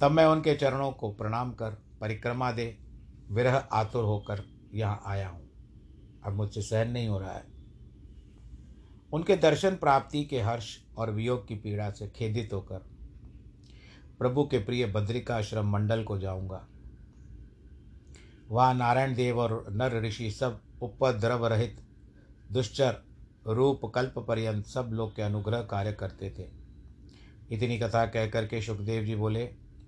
तब 0.00 0.10
मैं 0.10 0.24
उनके 0.24 0.54
चरणों 0.54 0.92
को 0.92 1.12
प्रणाम 1.12 1.52
कर 1.52 1.70
परिक्रमा 2.00 2.52
दे। 2.52 2.89
विरह 3.30 3.56
आतुर 3.56 4.04
होकर 4.04 4.44
यहाँ 4.74 5.02
आया 5.06 5.28
हूँ। 5.28 5.48
अब 6.24 6.32
मुझसे 6.32 6.62
सहन 6.62 6.90
नहीं 6.90 7.08
हो 7.08 7.18
रहा 7.18 7.32
है। 7.32 7.44
उनके 9.12 9.36
दर्शन 9.36 9.70
प्राप्ति 9.70 10.24
के 10.24 10.40
हर्ष 10.40 10.76
और 10.96 11.10
वियोग 11.10 11.46
की 11.48 11.54
पीड़ा 11.54 11.90
से 11.90 12.08
खेदित 12.08 12.52
होकर 12.52 12.78
प्रभु 14.18 14.44
के 14.44 14.58
प्रिय 14.58 14.86
बद्रिकाश्रम 14.86 15.70
मंडल 15.70 16.02
को 16.02 16.18
जाऊँगा। 16.18 16.66
वहाँ 18.50 18.74
नारायण 18.74 19.14
देव 19.14 19.38
और 19.38 19.66
नर 19.70 20.02
ऋषि 20.02 20.30
सब 20.30 20.60
उपद्रव 20.82 21.46
रहित, 21.46 21.80
दुश्चर, 22.52 22.96
रूप 23.46 23.80
कल्प 23.94 24.18
पर्यंत 24.18 24.66
सब 24.66 24.90
लोग 24.92 25.16
के 25.16 25.22
अनुग्रह 25.22 25.62
कार्य 25.62 25.92
करते 25.92 26.30
थे। 26.30 26.48
इतनी 27.50 27.78
कथा 27.78 28.06
कह 28.06 28.26
करके 28.26 28.62
सुखदेव 28.62 29.04
जी 29.04 29.14
बोले 29.14 29.46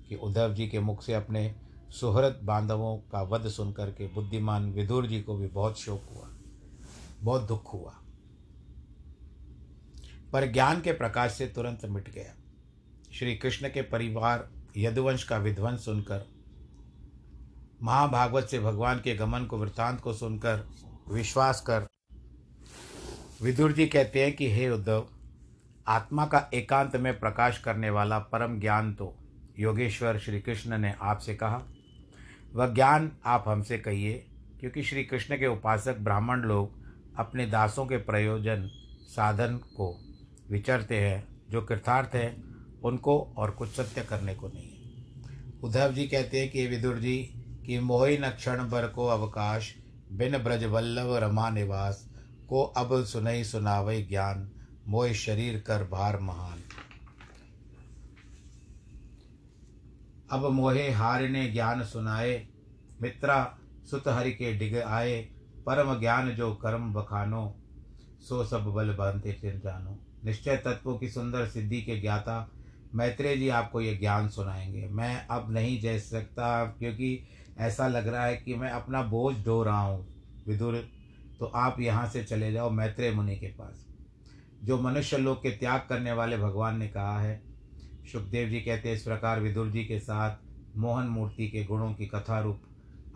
कि 0.08 0.14
उद्धव 0.14 0.54
जी 0.54 0.68
के 0.68 0.80
मुख 0.80 1.02
से 1.02 1.14
अपने 1.14 1.54
सुहृद 1.92 2.40
बांधवों 2.42 2.98
का 2.98 3.22
वध 3.22 3.48
सुनकर 3.48 3.90
के 3.90 4.06
बुद्धिमान 4.06 4.72
विदुर 4.72 5.06
जी 5.06 5.20
को 5.20 5.36
भी 5.36 5.46
बहुत 5.46 5.78
शोक 5.78 6.02
हुआ, 6.14 6.28
बहुत 7.22 7.42
दुख 7.42 7.72
हुआ। 7.72 7.94
पर 10.32 10.52
ज्ञान 10.52 10.80
के 10.80 10.92
प्रकाश 10.92 11.32
से 11.32 11.46
तुरंत 11.46 11.84
मिट 11.84 12.14
गया। 12.14 12.34
श्री 13.12 13.36
कृष्ण 13.36 13.68
के 13.68 13.82
परिवार 13.82 14.50
यदुवंश 14.76 15.24
का 15.24 15.36
विध्वंस 15.36 15.84
सुनकर, 15.84 16.28
महाभागवत 17.82 18.44
से 18.44 18.58
भगवान 18.58 19.00
के 19.00 19.14
गमन 19.14 19.44
को 19.44 19.58
वृत्तांत 19.58 20.00
को 20.00 20.12
सुनकर 20.12 20.68
विश्वास 21.08 21.60
कर 21.60 21.86
विदुर 23.42 23.72
जी 23.72 23.86
कहते 23.86 24.24
हैं 24.24 24.36
कि, 24.36 24.52
हे 24.52 24.70
उद्धव, 24.70 25.08
आत्मा 25.86 26.26
का 26.26 26.50
एकांत 26.54 26.96
में 26.96 27.20
प्रकाश 27.20 27.58
करने 27.58 27.90
वाला 27.90 28.18
परम 28.18 28.60
ज्ञान 28.60 28.94
तो 28.94 29.16
योगेश्वर 29.58 30.18
श्री 30.18 30.40
कृष्ण 30.40 30.78
ने 30.78 30.94
आपसे 31.02 31.34
कहा 31.34 31.62
वह 32.54 32.66
ज्ञान 32.66 33.12
आप 33.24 33.44
हमसे 33.48 33.78
कहिए, 33.78 34.26
क्योंकि 34.60 34.82
श्री 34.82 35.04
कृष्ण 35.04 35.38
के 35.38 35.46
उपासक 35.46 35.98
ब्राह्मण 35.98 36.40
लोग 36.40 36.70
अपने 37.18 37.46
दासों 37.46 37.86
के 37.86 37.96
प्रयोजन 37.96 38.70
साधन 39.08 39.56
को 39.56 40.00
विचरते 40.50 41.00
हैं, 41.00 41.28
जो 41.50 41.62
कृतार्थ 41.62 42.14
है, 42.14 42.42
उनको 42.84 43.34
और 43.36 43.50
कुछ 43.50 43.68
सत्य 43.68 44.02
करने 44.02 44.34
को 44.34 44.48
नहीं 44.48 44.64
है। 44.64 45.04
उद्धव 45.62 45.92
जी 45.92 46.06
कहते 46.06 46.40
हैं 46.40 46.50
कि 46.50 46.66
विदुर 46.66 46.96
जी, 46.96 47.34
कि 47.66 47.78
मोहि 47.78 48.18
न 48.18 48.30
क्षण 48.30 48.58
भर 48.58 48.86
को 48.86 49.06
अवकाश, 49.06 49.74
बिन 50.12 50.38
ब्रज 50.38 50.64
वल्लभ 50.64 51.16
रमा 51.16 51.50
निवास, 51.50 52.08
को 52.48 52.62
अब 52.62 53.04
सुनई 53.04 53.44
सुनावई 53.44 54.02
ज्ञान, 54.02 54.50
मोह 54.88 55.12
शरीर 55.12 55.64
कर 55.66 55.84
भार 55.84 56.18
महान। 56.20 56.61
अब 60.32 60.46
मोहे 60.46 60.90
हार 60.90 61.28
ने 61.28 61.48
ज्ञान 61.48 61.84
सुनाए, 61.84 62.46
मित्रा 63.02 63.58
सुत 63.90 64.08
हरि 64.08 64.32
के 64.32 64.52
डिग 64.52 64.76
आए, 64.76 65.22
परम 65.66 66.00
ज्ञान 66.00 66.30
जो 66.30 66.54
कर्म 66.54 66.92
बखानो, 66.92 67.56
सो 68.20 68.44
सब 68.44 68.64
बल 68.64 68.94
बांधते 68.94 69.32
फिर 69.32 69.56
जानो। 69.56 69.98
निश्चय 70.24 70.56
तत्वों 70.56 70.98
की 70.98 71.08
सुंदर 71.08 71.46
सिद्धि 71.46 71.82
के 71.82 72.00
ज्ञाता, 72.00 72.50
मैत्रेय 72.94 73.36
जी 73.36 73.48
आपको 73.48 73.80
ये 73.80 73.96
ज्ञान 73.96 74.28
सुनाएँगे। 74.28 74.88
मैं 74.88 75.26
अब 75.26 75.52
नहीं 75.52 75.80
जह 75.80 75.98
सकता, 75.98 76.64
क्योंकि 76.64 77.28
ऐसा 77.58 77.88
लग 77.88 78.08
रहा 78.08 78.24
है 78.24 78.36
कि 78.36 78.54
मैं 78.54 78.70
अपना 78.70 79.02
बोझ 79.02 79.36
ढो 79.44 79.62
रहा 79.62 79.80
हूँ। 79.80 80.06
विदुर 80.48 80.88
तो 81.38 81.46
आप 81.46 81.80
यहाँ 81.80 82.06
से 82.06 82.24
चले 82.24 82.52
जाओ 82.52 82.70
मैत्रेय 82.70 83.10
मुनि 83.10 83.36
के 83.36 83.46
पास। 83.46 83.86
जो 84.64 84.80
मनुष्य 84.80 85.18
लोग 85.18 85.42
के 85.42 85.50
त्याग 85.50 85.86
करने 85.88 86.12
वाले 86.12 86.38
भगवान 86.38 86.78
ने 86.78 86.88
कहा 86.88 87.20
है 87.20 87.51
सुखदेव 88.06 88.48
जी 88.48 88.60
कहते 88.60 88.88
हैं, 88.88 88.96
इस 88.96 89.02
प्रकार 89.02 89.40
विदुर 89.40 89.70
जी 89.70 89.84
के 89.84 89.98
साथ 89.98 90.36
मोहन 90.76 91.06
मूर्ति 91.06 91.48
के 91.48 91.64
गुणों 91.64 91.94
की 91.94 92.06
कथा 92.06 92.40
रूप 92.40 92.62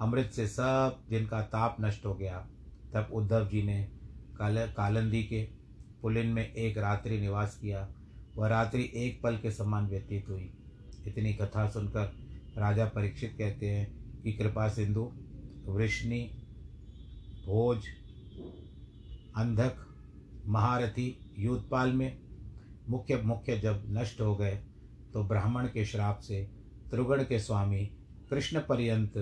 अमृत 0.00 0.30
से 0.30 0.46
सब 0.46 1.00
जिनका 1.10 1.40
ताप 1.42 1.76
नष्ट 1.80 2.06
हो 2.06 2.14
गया। 2.14 2.46
तब 2.94 3.08
उद्धव 3.12 3.48
जी 3.48 3.62
ने 3.62 3.88
काल, 4.38 4.66
कालंदी 4.76 5.22
के 5.22 5.48
पुलिन 6.02 6.26
में 6.26 6.52
एक 6.52 6.78
रात्रि 6.78 7.20
निवास 7.20 7.58
किया। 7.62 7.88
वह 8.36 8.48
रात्रि 8.48 8.92
एक 8.94 9.20
पल 9.22 9.36
के 9.36 9.50
समान 9.50 9.86
व्यतीत 9.86 10.28
हुई। 10.28 10.50
इतनी 11.06 11.32
कथा 11.34 11.68
सुनकर 11.68 12.12
राजा 12.58 12.84
परीक्षित 12.84 13.34
कहते 13.38 13.70
हैं 13.70 14.20
कि 14.22 14.32
कृपा 14.32 14.68
सिंधु, 14.68 15.12
वृष्णि, 15.66 16.20
भोज, 17.46 17.86
अंधक, 19.36 19.76
महारथी, 20.46 21.18
युद्धपाल 21.38 21.92
में 21.92 22.18
मुख्य 22.88 23.16
मुख्य 23.16 23.58
जब 23.58 23.84
नष्ट 23.88 24.20
हो 24.20 24.36
गए 24.36 24.58
तो 25.12 25.22
ब्राह्मण 25.24 25.66
के 25.66 25.84
श्राप 25.84 26.18
से 26.18 26.42
त्रिगुण 26.90 27.22
के 27.24 27.38
स्वामी 27.40 27.84
कृष्ण 28.30 28.60
पर्यंत 28.60 29.12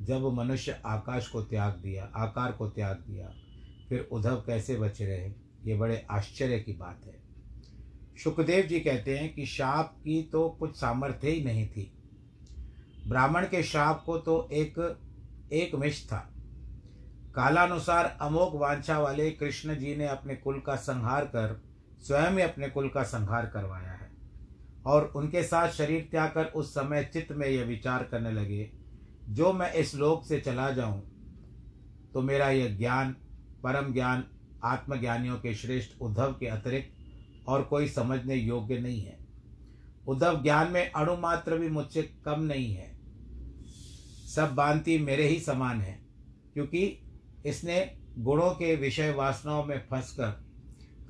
जब 0.00 0.26
मनुष्य 0.32 0.80
आकाश 0.86 1.28
को 1.28 1.42
त्याग 1.42 1.72
दिया, 1.72 2.04
आकार 2.16 2.52
को 2.52 2.68
त्याग 2.68 3.04
दिया, 3.08 3.32
फिर 3.88 4.08
उद्धव 4.12 4.36
कैसे 4.36 4.76
बचे 4.76 5.06
रहे? 5.06 5.32
ये 5.64 5.76
बड़े 5.76 6.06
आश्चर्य 6.10 6.58
की 6.58 6.72
बात 6.72 7.00
है। 7.04 7.20
सुखदेव 8.24 8.66
जी 8.66 8.80
कहते 8.80 9.18
हैं 9.18 9.32
कि 9.34 9.46
शाप 9.46 9.94
की 9.98 10.22
तो 10.22 10.48
कुछ 10.50 10.76
सामर्थ्य 10.76 11.30
ही 11.30 11.44
नहीं 11.44 11.68
थी। 11.68 11.92
ब्राह्मण 13.06 13.46
के 13.46 13.62
शाप 13.62 14.02
को 14.06 14.18
तो 14.18 14.48
एक 14.52 14.98
एक 15.52 15.74
मिश 15.74 16.06
था। 16.06 16.18
कालानुसार 17.34 18.18
अमोघ 18.20 18.54
वांछा 18.54 18.98
वाले 18.98 19.30
कृष्ण 19.30 19.74
जी 19.74 19.96
ने 19.96 20.06
अपने 20.06 20.34
कुल 20.34 20.60
का 20.60 20.76
संहार 20.76 21.24
कर, 21.24 21.62
स्वयं 22.00 22.30
ही 22.30 22.40
अपने 22.40 22.68
कुल 22.68 22.88
का 22.88 23.02
संहार 23.02 23.46
करवाया 23.46 23.90
है। 23.90 24.01
और 24.86 25.12
उनके 25.16 25.42
साथ 25.42 25.70
शरीर 25.70 26.08
त्याग 26.10 26.30
कर 26.30 26.44
उस 26.44 26.72
समय 26.74 27.04
चित्त 27.04 27.32
में 27.32 27.46
यह 27.48 27.64
विचार 27.64 28.02
करने 28.02 28.32
लगे, 28.32 28.70
जो 29.28 29.52
मैं 29.52 29.72
इस 29.72 29.94
लोक 29.94 30.24
से 30.26 30.40
चला 30.40 30.70
जाऊँ 30.70 31.00
तो 32.14 32.22
मेरा 32.22 32.48
यह 32.50 32.76
ज्ञान, 32.76 33.14
परम 33.62 33.92
ज्ञान, 33.92 34.24
आत्मज्ञानियों 34.64 35.36
के 35.36 35.54
श्रेष्ठ 35.54 36.00
उद्धव 36.00 36.32
के 36.32 36.46
अतिरिक्त 36.46 37.48
और 37.48 37.62
कोई 37.62 37.88
समझने 37.88 38.34
योग्य 38.34 38.78
नहीं 38.78 39.00
है। 39.00 39.18
उद्धव 40.08 40.42
ज्ञान 40.42 40.70
में 40.72 40.90
अणुमात्र 40.90 41.58
भी 41.58 41.68
मुझसे 41.68 42.02
कम 42.24 42.40
नहीं 42.42 42.74
है। 42.74 42.90
सब 44.26 44.54
बांति 44.54 44.98
मेरे 44.98 45.26
ही 45.28 45.40
समान 45.40 45.80
है, 45.80 45.98
क्योंकि 46.54 46.86
इसने 47.46 47.80
गुणों 48.18 48.50
के 48.50 48.74
विषय 48.76 49.12
वासनाओं 49.12 49.64
में 49.64 49.78
फंसकर 49.90 50.30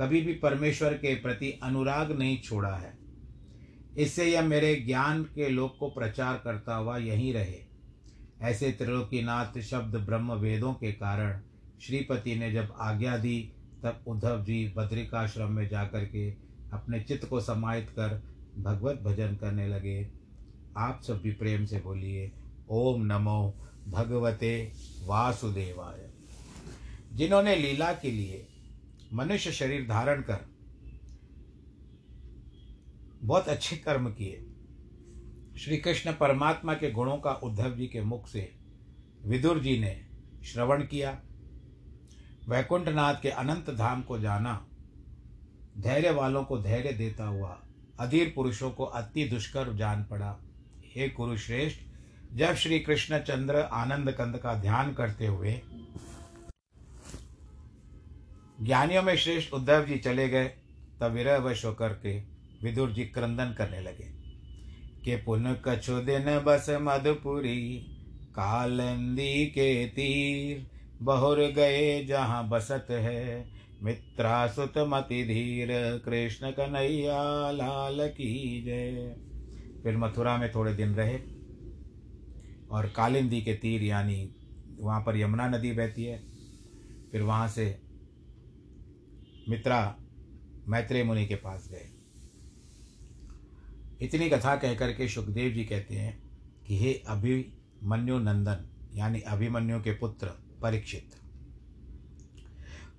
कभी 0.01 0.21
भी 0.21 0.35
परमेश्वर 0.35 0.95
के 0.95 1.15
प्रति 1.15 1.51
अनुराग 1.63 2.13
नहीं 2.13 2.41
छोड़ा 2.41 2.75
है। 2.75 3.02
इससे 3.99 4.33
यह 4.33 4.43
मेरे 4.43 4.75
ज्ञान 4.75 5.25
के 5.25 5.49
लोक 5.49 5.77
को 5.81 5.91
प्रचार 5.91 6.41
करता 6.45 6.75
हुआ 6.75 6.97
यहीं 6.97 7.35
रहे। 7.35 7.73
ऐसे 8.43 8.73
त्रिलोकीनाथ 8.73 9.61
शब्द 9.61 9.97
ब्रह्म 9.97 10.33
वेदों 10.33 10.75
के 10.75 10.93
कारण 10.93 11.41
श्रीपति 11.83 12.35
ने 12.35 12.53
जब 12.53 12.75
आज्ञा 12.79 13.17
दी, 13.17 13.53
तब 13.83 14.01
उद्धव 14.07 14.45
जी 14.45 14.73
बद्रिकाश्रम 14.77 15.53
में 15.53 15.69
जाकर 15.69 16.05
के 16.05 16.31
अपने 16.73 17.01
चित्त 17.01 17.29
को 17.29 17.41
समाहित 17.41 17.91
कर 17.91 18.23
भगवत 18.59 19.01
भजन 19.03 19.37
करने 19.37 19.69
लगे। 19.69 20.09
आप 20.77 21.01
सब 21.03 21.21
भी 21.23 21.33
प्रेम 21.33 21.65
से 21.65 21.81
बोलिए, 21.81 22.33
ओम 22.71 23.03
नमो 23.03 23.55
भगवते 23.89 24.73
वासुदेवाय। 25.05 26.11
जिन्होंने 27.13 27.57
लीला 27.57 27.93
के 27.93 28.11
लिए 28.11 28.47
मनुष्य 29.15 29.53
शरीर 29.53 29.87
धारण 29.89 30.23
कर 30.23 30.52
बहुत 33.23 33.49
अच्छे 33.49 33.77
कर्म 33.77 34.09
किए। 34.11 34.45
श्री 35.59 35.77
कृष्ण 35.77 36.13
परमात्मा 36.13 36.75
के 36.75 36.91
गुणों 36.91 37.17
का 37.17 37.33
उद्धव 37.43 37.75
जी 37.75 37.87
के 37.87 38.01
मुख 38.01 38.27
से 38.29 38.51
विदुर 39.25 39.61
जी 39.61 39.79
ने 39.79 39.95
श्रवण 40.45 40.83
किया। 40.83 41.21
वैकुंठनाथ 42.49 43.15
के 43.15 43.29
अनंत 43.29 43.71
धाम 43.71 44.03
को 44.03 44.19
जाना, 44.19 44.55
धैर्य 45.79 46.11
वालों 46.11 46.45
को 46.45 46.59
धैर्य 46.59 46.93
देता 46.93 47.25
हुआ, 47.25 47.59
अधीर 48.01 48.33
पुरुषों 48.37 48.71
को 48.71 48.85
अति 48.85 49.25
दुष्कर 49.25 49.73
जान 49.73 50.05
पड़ा। 50.05 50.37
हे 50.87 51.09
कुरुश्रेष्ठ, 51.09 51.81
जब 52.33 52.55
श्री 52.55 52.79
कृष्ण 52.81 53.19
चंद्र 53.19 53.61
आनंद 53.73 54.11
कंद 54.13 54.37
का 54.37 54.55
ध्यान 54.55 54.93
करते 54.95 55.27
हुए 55.27 55.61
ज्ञानियों 58.61 59.03
में 59.03 59.17
श्रेष्ठ 59.17 59.53
उद्धव 59.53 59.87
जी 59.87 59.97
चले 59.97 60.29
गए, 60.29 60.49
तब 61.01 61.13
विरहवश 61.13 61.65
होकर 61.65 61.93
के 61.97 62.21
विदुर 62.63 62.91
जी 62.93 63.05
क्रंदन 63.05 63.55
करने 63.59 63.81
लगे। 63.81 64.23
के 65.05 65.17
पुन 65.17 65.57
कछु 65.65 66.01
दिन 66.01 66.39
बस 66.39 66.67
मधुपुरी, 66.83 67.79
कालंदी 68.35 69.47
के 69.47 69.87
तीर, 69.87 70.67
बहुर 71.03 71.41
गए 71.41 72.05
जहाँ 72.05 72.49
बसत 72.49 72.87
है। 72.91 73.51
मित्रा 73.83 74.47
सुत 74.47 74.73
मति 74.79 75.25
धीर, 75.25 75.69
कृष्ण 76.05 76.51
कन्हैया 76.51 77.51
लाल 77.51 78.09
की 78.09 78.63
जय। 78.63 79.17
फिर 79.83 79.97
मथुरा 79.97 80.37
में 80.37 80.53
थोड़े 80.53 80.75
दिन 80.75 80.89
रहे 80.89 81.19
और 82.71 82.87
कालिंदी 82.97 83.43
के 83.43 83.55
तीर 83.55 83.83
यानी 83.83 84.35
वहाँ 84.81 85.01
पर 85.01 85.17
यमुना 85.17 85.49
नदी 85.49 85.73
बहती 85.73 86.05
है। 86.05 86.23
फिर 87.13 87.23
वहाँ 87.23 87.49
से 87.49 87.79
मित्रा 89.49 89.97
मैत्रेय 90.69 91.05
मुनि 91.05 91.27
के 91.27 91.35
पास 91.35 91.69
गए। 91.73 91.92
इतनी 94.03 94.31
कथा 94.31 94.57
कह 94.57 94.75
करके 94.75 95.09
सुखदेव 95.09 95.53
जी 95.53 95.65
कहते 95.65 95.95
हैं 95.95 96.23
कि 96.67 96.79
हे 96.79 96.95
अभिमन्यु 96.95 98.19
नंदन, 98.19 98.71
यानी 98.95 99.21
अभिमन्यु 99.21 99.83
के 99.83 99.93
पुत्र, 99.93 100.27
परीक्षित। 100.63 101.11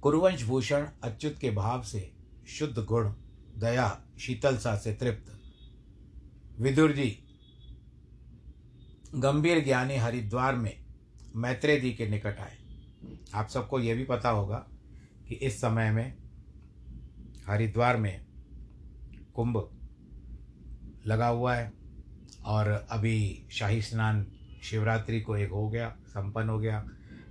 कुरुवंश 0.01 0.43
भूषण 0.43 0.87
अच्युत 1.03 1.37
के 1.37 1.51
भाव 1.51 1.83
से 1.83 2.13
शुद्ध 2.47 2.79
गुण, 2.79 3.13
दया, 3.57 4.05
शीतलता 4.19 4.75
से 4.75 4.93
तृप्त। 4.93 5.39
विदुर 6.59 6.91
जी, 6.91 7.19
गंभीर 9.15 9.63
ज्ञानी 9.63 9.95
हरिद्वार 9.95 10.55
में 10.55 10.85
मैत्रेय 11.35 11.79
जी 11.79 11.93
के 11.93 12.07
निकट 12.07 12.39
आए। 12.39 12.57
आप 13.33 13.47
सबको 13.47 13.79
ये 13.79 13.95
भी 13.95 14.03
पता 14.03 14.29
होगा 14.29 14.67
कि 15.27 15.35
इस 15.35 15.61
समय 15.61 15.91
में 15.91 16.17
हरिद्वार 17.47 17.97
में 17.97 18.25
कुंभ 19.35 19.72
लगा 21.07 21.27
हुआ 21.27 21.55
है। 21.55 21.73
और 22.45 22.87
अभी 22.91 23.45
शाही 23.51 23.81
स्नान 23.81 24.27
शिवरात्रि 24.63 25.21
को 25.21 25.37
एक 25.37 25.49
हो 25.49 25.69
गया, 25.69 25.95
संपन्न 26.07 26.49
हो 26.49 26.59
गया। 26.59 26.85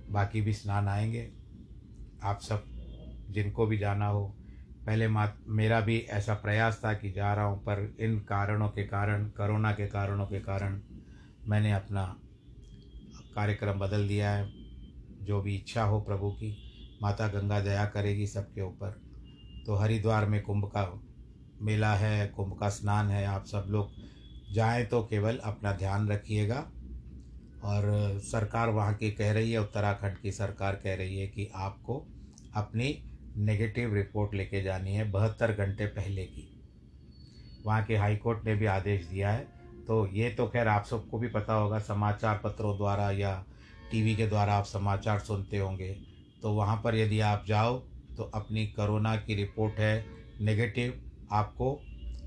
बाकी 0.09 0.41
भी 0.41 0.53
स्नान 0.53 0.87
आएँगे। 0.87 1.31
आप 2.23 2.39
सब 2.41 2.63
जिनको 3.29 3.65
भी 3.65 3.77
जाना 3.77 4.07
हो। 4.07 4.35
पहले 4.85 5.07
मा, 5.07 5.31
मेरा 5.47 5.81
भी 5.81 5.99
ऐसा 5.99 6.33
प्रयास 6.33 6.81
था 6.85 6.93
कि 6.93 7.11
जा 7.11 7.33
रहा 7.33 7.45
हूँ, 7.45 7.59
पर 7.59 7.95
इन 7.99 8.19
कारणों 8.19 8.69
के 8.69 8.83
कारण, 8.83 9.25
कोरोना 9.25 9.71
के 9.71 9.87
कारणों 9.87 10.25
के 10.25 10.39
कारण 10.39 10.81
मैंने 11.47 11.73
अपना 11.73 12.19
कार्यक्रम 13.35 13.79
बदल 13.79 14.07
दिया 14.07 14.31
है। 14.31 14.53
जो 15.21 15.41
भी 15.41 15.55
इच्छा 15.55 15.83
हो 15.83 16.01
प्रभु 16.01 16.31
की, 16.31 16.57
माता 17.01 17.27
गंगा 17.27 17.59
दया 17.59 17.85
करेगी 17.85 18.27
सबके 18.27 18.61
ऊपर। 18.61 19.01
तो 19.65 19.75
हरिद्वार 19.75 20.25
में 20.25 20.41
कुंभ 20.41 20.65
का 20.65 20.83
मेला 21.63 21.93
है, 21.93 22.27
कुंभ 22.27 22.57
का 22.59 22.69
स्नान 22.69 23.09
है, 23.09 23.25
आप 23.25 23.45
सब 23.45 23.65
लोग 23.69 23.91
जाएँ 24.53 24.85
तो 24.85 25.01
केवल 25.03 25.37
अपना 25.37 25.71
ध्यान 25.71 26.09
रखिएगा। 26.09 26.67
और 27.63 28.19
सरकार 28.23 28.69
वहाँ 28.69 28.93
की 28.93 29.11
कह 29.11 29.31
रही 29.31 29.51
है, 29.51 29.61
उत्तराखंड 29.61 30.17
की 30.17 30.31
सरकार 30.31 30.75
कह 30.75 30.95
रही 30.95 31.17
है 31.17 31.27
कि 31.27 31.49
आपको 31.55 32.07
अपनी 32.55 33.03
नेगेटिव 33.37 33.93
रिपोर्ट 33.93 34.33
लेके 34.33 34.61
जानी 34.63 34.95
है 34.95 35.11
बहत्तर 35.11 35.51
घंटे 35.51 35.85
पहले 35.85 36.25
की। 36.25 36.49
वहाँ 37.65 37.83
के 37.83 37.95
हाई 37.95 38.15
कोर्ट 38.15 38.45
ने 38.45 38.55
भी 38.55 38.65
आदेश 38.65 39.05
दिया 39.05 39.29
है। 39.29 39.47
तो 39.87 40.07
ये 40.07 40.29
तो 40.29 40.47
खैर 40.47 40.67
आप 40.67 40.85
सबको 40.85 41.19
भी 41.19 41.27
पता 41.27 41.53
होगा, 41.53 41.79
समाचार 41.79 42.41
पत्रों 42.43 42.77
द्वारा 42.77 43.11
या 43.11 43.45
टीवी 43.91 44.15
के 44.15 44.27
द्वारा 44.27 44.53
आप 44.53 44.65
समाचार 44.65 45.19
सुनते 45.19 45.57
होंगे। 45.57 45.97
तो 46.41 46.53
वहाँ 46.53 46.81
पर 46.83 46.95
यदि 46.95 47.19
आप 47.19 47.45
जाओ 47.47 47.79
तो 48.17 48.23
अपनी 48.23 48.67
कोरोना 48.67 49.15
की 49.15 49.35
रिपोर्ट 49.35 49.73
है 49.73 50.05
नेगेटिव 50.41 51.01
आपको 51.33 51.81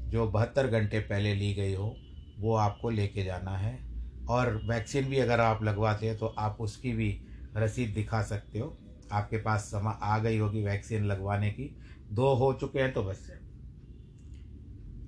जो 0.09 0.27
बहत्तर 0.27 0.66
घंटे 0.66 0.99
पहले 0.99 1.35
ली 1.35 1.55
गई 1.55 1.75
हो, 1.75 1.97
वो 2.38 2.55
आपको 2.55 2.90
लेके 2.90 3.25
जाना 3.25 3.51
है। 3.51 3.87
और 4.29 4.61
वैक्सीन 4.64 5.05
भी 5.05 5.19
अगर 5.19 5.40
आप 5.40 5.62
लगवाते 5.62 6.07
हैं 6.07 6.19
तो 6.19 6.27
आप 6.27 6.57
उसकी 6.61 6.92
भी 6.92 7.23
रसीद 7.57 7.90
दिखा 7.90 8.23
सकते 8.23 8.59
हो। 8.59 8.79
आपके 9.12 9.37
पास 9.37 9.61
समा, 9.61 9.90
आ 9.90 10.19
गई 10.19 10.38
होगी 10.38 10.64
वैक्सीन 10.64 11.05
लगवाने 11.05 11.51
की। 11.51 11.77
दो 12.12 12.35
हो 12.35 12.53
चुके 12.53 12.79
हैं 12.79 12.92
तो 12.92 13.03
बस। 13.03 13.31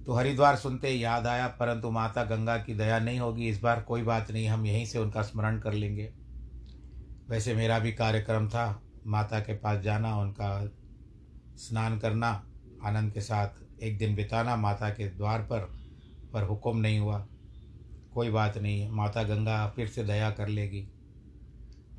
तो 0.07 0.13
हरिद्वार 0.13 0.57
सुनते 0.57 0.91
याद 0.91 1.27
आया, 1.27 1.49
परंतु 1.49 1.91
माता 1.91 2.25
गंगा 2.25 2.59
की 2.59 2.75
दया 2.75 2.99
नहीं 2.99 3.21
होगी। 3.21 3.49
इस 3.49 3.61
बार 3.61 3.81
कोई 3.81 4.03
बात 4.03 4.31
नहीं, 4.31 4.49
हम 4.49 4.67
यहीं 4.67 4.87
से 4.87 4.99
उनका 4.99 5.23
स्मरण 5.23 5.59
कर 5.59 5.73
लेंगे। 5.73 6.13
वैसे 7.29 7.55
मेरा 7.55 7.79
भी 7.79 7.93
कार्यक्रम 7.93 8.49
था, 8.49 8.83
माता 9.07 9.41
के 9.41 9.55
पास 9.55 9.81
जाना, 9.81 10.17
उनका 10.17 10.71
स्नान 11.57 11.99
करना। 11.99 12.48
आनंद 12.85 13.13
के 13.13 13.21
साथ 13.21 13.83
एक 13.83 13.99
दिन 13.99 14.15
बिताना 14.15 14.57
माता 14.57 14.91
के 14.91 15.09
द्वार 15.09 15.43
पर 15.43 15.61
पर 16.33 16.43
हुक्म 16.43 16.77
नहीं 16.77 16.99
हुआ। 16.99 17.27
कोई 18.15 18.31
बात 18.31 18.59
नहीं, 18.59 18.89
माता 18.91 19.23
गंगा 19.23 19.67
फिर 19.77 19.89
से 19.89 20.05
दया 20.05 20.31
कर 20.31 20.49
लेगी। 20.49 20.87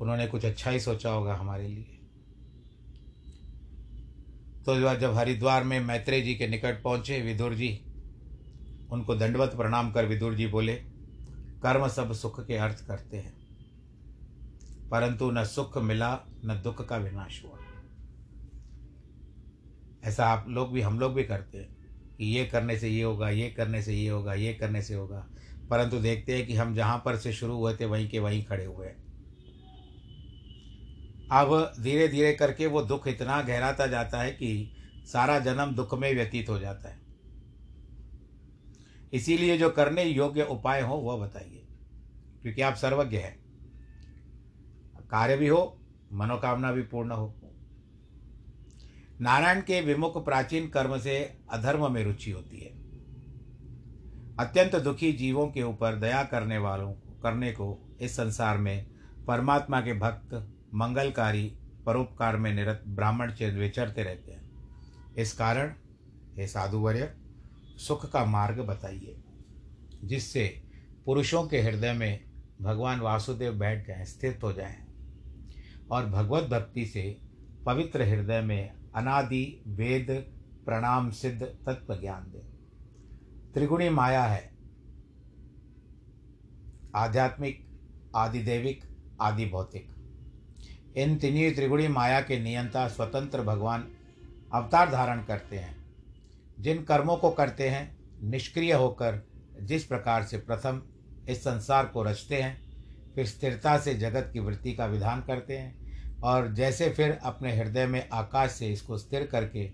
उन्होंने 0.00 0.26
कुछ 0.26 0.44
अच्छा 0.44 0.70
ही 0.70 0.80
सोचा 0.80 1.10
होगा 1.10 1.34
हमारे 1.34 1.68
लिए। 1.68 1.98
तो 4.66 4.96
जब 4.96 5.14
हरिद्वार 5.14 5.64
में 5.64 5.78
मैत्रेय 5.80 6.20
जी 6.20 6.34
के 6.34 6.48
निकट 6.48 6.82
पहुँचे, 6.82 7.20
विदुर 7.20 7.54
जी, 7.54 7.68
उनको 8.92 9.14
दंडवत 9.14 9.54
प्रणाम 9.56 9.90
कर 9.92 10.06
विदुर 10.06 10.34
जी 10.34 10.46
बोले, 10.46 10.74
कर्म 11.62 11.86
सब 11.88 12.12
सुख 12.12 12.40
के 12.46 12.56
अर्थ 12.56 12.86
करते 12.86 13.16
हैं, 13.16 13.32
परंतु 14.90 15.30
न 15.30 15.44
सुख 15.46 15.78
मिला, 15.78 16.12
न 16.44 16.60
दुख 16.64 16.86
का 16.88 16.96
विनाश 16.96 17.42
हुआ। 17.44 17.58
ऐसा 20.04 20.26
आप 20.26 20.46
लोग 20.48 20.72
भी, 20.72 20.80
हम 20.80 21.00
लोग 21.00 21.14
भी 21.14 21.24
करते 21.24 21.58
हैं 21.58 21.76
कि 22.16 22.24
ये 22.24 22.46
करने 22.46 22.78
से 22.78 22.88
ये 22.88 23.02
होगा, 23.02 23.30
ये 23.30 23.50
करने 23.50 23.82
से 23.82 23.94
ये 23.94 24.08
होगा, 24.08 24.34
ये 24.34 24.54
करने 24.54 24.82
से 24.82 24.94
होगा। 24.94 25.26
परंतु 25.70 25.98
देखते 25.98 26.36
हैं 26.36 26.46
कि 26.46 26.54
हम 26.54 26.74
जहाँ 26.74 27.02
पर 27.04 27.16
से 27.16 27.32
शुरू 27.32 27.56
हुए 27.56 27.74
थे, 27.74 27.84
वहीं 27.84 28.08
के 28.08 28.18
वहीं 28.18 28.44
खड़े 28.44 28.64
हुए 28.64 28.86
हैं। 28.86 29.10
अब 31.32 31.72
धीरे 31.80 32.08
धीरे 32.08 32.32
करके 32.32 32.66
वो 32.66 32.82
दुख 32.82 33.08
इतना 33.08 33.42
गहराता 33.42 33.86
जाता 33.86 34.22
है 34.22 34.30
कि 34.30 34.74
सारा 35.04 35.38
जन्म 35.38 35.66
दुख 35.66 35.98
में 35.98 36.14
व्यतीत 36.14 36.48
हो 36.48 36.58
जाता 36.58 36.88
है। 36.88 37.00
इसीलिए 39.12 39.58
जो 39.58 39.70
करने 39.70 40.04
योग्य 40.04 40.42
उपाय 40.42 40.80
हो, 40.80 40.94
वह 40.94 41.26
बताइए, 41.26 41.66
क्योंकि 42.42 42.62
आप 42.62 42.74
सर्वज्ञ 42.74 43.16
हैं। 43.16 43.40
कार्य 45.10 45.36
भी 45.36 45.48
हो, 45.48 45.80
मनोकामना 46.12 46.72
भी 46.72 46.82
पूर्ण 46.82 47.10
हो। 47.10 47.39
नारायण 49.20 49.60
के 49.60 49.80
विमुख 49.80 50.24
प्राचीन 50.24 50.68
कर्म 50.68 50.98
से 50.98 51.18
अधर्म 51.50 51.92
में 51.92 52.04
रुचि 52.04 52.30
होती 52.30 52.60
है। 52.60 52.70
अत्यंत 54.38 54.76
दुखी 54.76 55.12
जीवों 55.12 55.46
के 55.48 55.62
ऊपर 55.62 55.96
दया 55.96 56.22
करने 56.24 56.58
वालों 56.58 56.92
करने 57.22 57.50
को 57.52 57.96
इस 58.00 58.16
संसार 58.16 58.58
में 58.58 58.86
परमात्मा 59.26 59.80
के 59.80 59.92
भक्त 59.92 60.34
मंगलकारी 60.74 61.58
परोपकार 61.86 62.36
में 62.36 62.52
निरत 62.54 62.84
ब्राह्मण 62.86 63.32
चेत 63.32 63.54
विचरते 63.54 64.02
रहते 64.02 64.32
हैं। 64.32 64.50
इस 65.18 65.32
कारण 65.32 65.74
हे 66.36 66.46
साधुवर्य, 66.46 67.14
सुख 67.78 68.10
का 68.12 68.24
मार्ग 68.24 68.60
बताइए, 68.60 69.16
जिससे 70.04 70.62
पुरुषों 71.06 71.46
के 71.48 71.60
हृदय 71.60 71.92
में 71.92 72.24
भगवान 72.62 73.00
वासुदेव 73.00 73.52
बैठ 73.52 73.86
जाएँ, 73.86 74.04
स्थित 74.04 74.42
हो 74.42 74.52
जाएँ 74.52 74.76
और 75.90 76.06
भगवत 76.06 76.44
भक्ति 76.44 76.86
से 76.86 77.18
पवित्र 77.66 78.02
हृदय 78.02 78.40
में 78.40 78.79
अनादि, 78.94 79.62
वेद, 79.66 80.32
प्रणाम, 80.64 81.10
सिद्ध 81.10 81.42
तत्व 81.42 82.00
ज्ञान 82.00 82.22
दे। 82.22 82.38
त्रिगुणी 83.54 83.88
माया 83.88 84.24
है। 84.24 84.52
आध्यात्मिक, 86.94 87.66
आदिदेविक 88.16 88.84
आदि 89.20 89.46
भौतिक 89.46 89.88
इन 90.96 91.16
तीनों 91.16 91.54
त्रिगुणी 91.54 91.88
माया 91.88 92.20
के 92.20 92.40
नियंता 92.40 92.88
स्वतंत्र 92.88 93.42
भगवान 93.42 93.88
अवतार 94.52 94.90
धारण 94.90 95.22
करते 95.22 95.58
हैं। 95.58 95.84
जिन 96.60 96.82
कर्मों 96.82 97.16
को 97.16 97.30
करते 97.30 97.68
हैं, 97.68 97.98
निष्क्रिय 98.22 98.72
होकर 98.72 99.28
जिस 99.60 99.84
प्रकार 99.84 100.24
से 100.24 100.38
प्रथम 100.38 100.82
इस 101.28 101.40
संसार 101.40 101.86
को 101.86 102.02
रचते 102.02 102.42
हैं, 102.42 102.70
फिर 103.14 103.26
स्थिरता 103.26 103.78
से 103.78 103.94
जगत 103.94 104.30
की 104.32 104.40
वृत्ति 104.40 104.72
का 104.72 104.86
विधान 104.86 105.22
करते 105.22 105.58
हैं। 105.58 105.79
और 106.22 106.52
जैसे 106.54 106.88
फिर 106.90 107.18
अपने 107.22 107.56
हृदय 107.56 107.86
में 107.86 108.08
आकाश 108.12 108.50
से 108.50 108.68
इसको 108.68 108.98
स्थिर 108.98 109.26
करके 109.26 109.66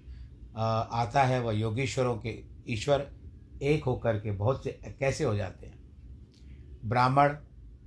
आता 0.57 1.23
है 1.25 1.41
वह 1.41 1.53
योगीश्वरों 1.53 2.17
के 2.17 2.39
ईश्वर 2.69 3.11
एक 3.63 3.85
होकर 3.85 4.19
के 4.21 4.31
बहुत 4.31 4.65
से 4.65 4.71
कैसे 5.01 5.25
हो 5.25 5.35
जाते 5.37 5.67
हैं? 5.67 5.75
ब्राह्मण 6.85 7.35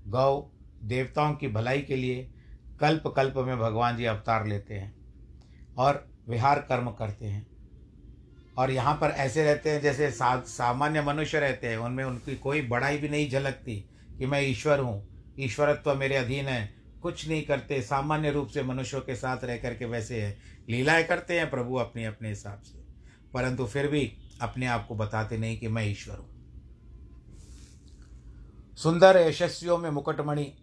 गौ 0.07 0.51
देवताओं 0.83 1.33
की 1.35 1.47
भलाई 1.47 1.81
के 1.81 1.95
लिए 1.95 2.29
कल्प 2.79 3.07
कल्प 3.07 3.37
में 3.37 3.57
भगवान 3.59 3.97
जी 3.97 4.05
अवतार 4.05 4.47
लेते 4.47 4.73
हैं 4.73 4.93
और 5.77 6.05
विहार 6.29 6.59
कर्म 6.59 6.91
करते 6.91 7.25
हैं। 7.25 7.47
और 8.57 8.71
यहाँ 8.71 8.95
पर 8.95 9.09
ऐसे 9.09 9.43
रहते 9.43 9.69
हैं 9.69 9.81
जैसे 9.81 10.11
सा, 10.11 10.39
सामान्य 10.39 11.01
मनुष्य 11.01 11.39
रहते 11.39 11.67
हैं 11.67 11.77
उनमें 11.77 12.03
उनकी 12.03 12.35
कोई 12.35 12.61
बड़ाई 12.61 12.97
भी 12.97 13.09
नहीं 13.09 13.29
झलकती 13.29 13.75
कि 14.17 14.25
मैं 14.25 14.41
ईश्वर 14.41 14.79
हूँ 14.79 15.07
ईश्वरत्व 15.39 15.95
मेरे 15.95 16.15
अधीन 16.15 16.45
है 16.45 16.78
कुछ 17.01 17.27
नहीं 17.27 17.45
करते, 17.45 17.81
सामान्य 17.81 18.31
रूप 18.31 18.47
से 18.47 18.63
मनुष्यों 18.63 19.01
के 19.01 19.15
साथ 19.15 19.43
रह 19.43 19.57
करके 19.57 19.85
वैसे 19.85 20.21
है। 20.21 20.37
लीलाएँ 20.69 21.03
करते 21.03 21.39
हैं 21.39 21.49
प्रभु 21.49 21.75
अपने 21.75 22.05
अपने 22.05 22.29
हिसाब 22.29 22.61
से। 22.61 22.79
परंतु 23.33 23.65
फिर 23.65 23.87
भी 23.87 24.17
अपने 24.41 24.65
आप 24.65 24.87
को 24.87 24.95
बताते 24.95 25.37
नहीं 25.37 25.59
कि 25.59 25.67
मैं 25.67 25.85
ईश्वर 25.85 26.17
हूँ। 26.17 26.39
सुंदर 28.75 29.17
यशस्वियों 29.17 29.77
में 29.77 29.89
मुकुटमणि 29.89 30.53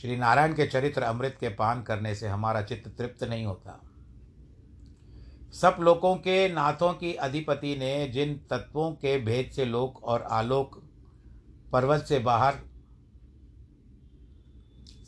श्री 0.00 0.16
नारायण 0.16 0.54
के 0.54 0.66
चरित्र 0.66 1.02
अमृत 1.02 1.36
के 1.40 1.48
पान 1.48 1.82
करने 1.82 2.14
से 2.14 2.28
हमारा 2.28 2.62
चित्त 2.62 2.98
तृप्त 2.98 3.24
नहीं 3.24 3.44
होता। 3.44 3.84
सब 5.52 5.76
लोगों 5.80 6.16
के 6.16 6.48
नाथों 6.48 6.94
की 6.94 7.14
अधिपति 7.14 7.76
ने 7.76 8.08
जिन 8.08 8.40
तत्वों 8.50 8.92
के 8.92 9.18
भेद 9.18 9.50
से 9.50 9.64
लोक 9.64 10.04
और 10.04 10.22
आलोक 10.22 10.82
पर्वत 11.72 12.04
से 12.04 12.18
बाहर 12.18 12.67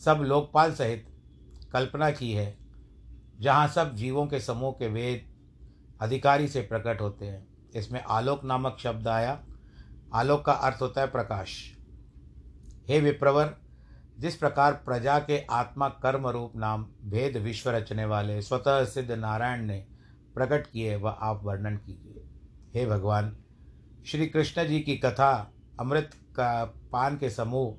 सब 0.04 0.22
लोकपाल 0.22 0.72
सहित 0.72 1.06
कल्पना 1.72 2.10
की 2.10 2.32
है, 2.32 2.56
जहाँ 3.40 3.68
सब 3.68 3.94
जीवों 3.94 4.26
के 4.26 4.40
समूह 4.40 4.72
के 4.72 4.88
वेद 4.88 5.28
अधिकारी 6.00 6.48
से 6.48 6.60
प्रकट 6.60 7.00
होते 7.00 7.26
हैं। 7.26 7.46
इसमें 7.74 8.02
आलोक 8.02 8.44
नामक 8.44 8.76
शब्द 8.80 9.08
आया। 9.08 9.40
आलोक 10.14 10.44
का 10.44 10.52
अर्थ 10.52 10.82
होता 10.82 11.00
है 11.00 11.06
प्रकाश। 11.06 11.76
हे 12.88 13.00
विप्रवर, 13.00 13.54
जिस 14.18 14.36
प्रकार 14.36 14.72
प्रजा 14.72 15.18
के 15.18 15.38
आत्मा 15.50 15.88
कर्म 15.88 16.26
रूप 16.26 16.56
नाम 16.56 16.86
भेद 17.04 17.36
विश्व 17.36 17.70
रचने 17.70 18.04
वाले 18.04 18.42
स्वतः 18.42 18.84
सिद्ध 18.84 19.10
नारायण 19.10 19.64
ने 19.64 19.86
प्रकट 20.34 20.66
किए 20.66 20.96
वह 20.96 21.10
आप 21.10 21.40
वर्णन 21.44 21.76
कीजिए। 21.76 22.22
हे 22.74 22.86
भगवान, 22.86 23.36
श्री 24.06 24.26
कृष्ण 24.26 24.66
जी 24.68 24.80
की 24.80 24.96
कथा 24.96 25.52
अमृत 25.80 26.10
का 26.14 26.64
पान 26.92 27.16
के 27.16 27.30
समूह, 27.30 27.78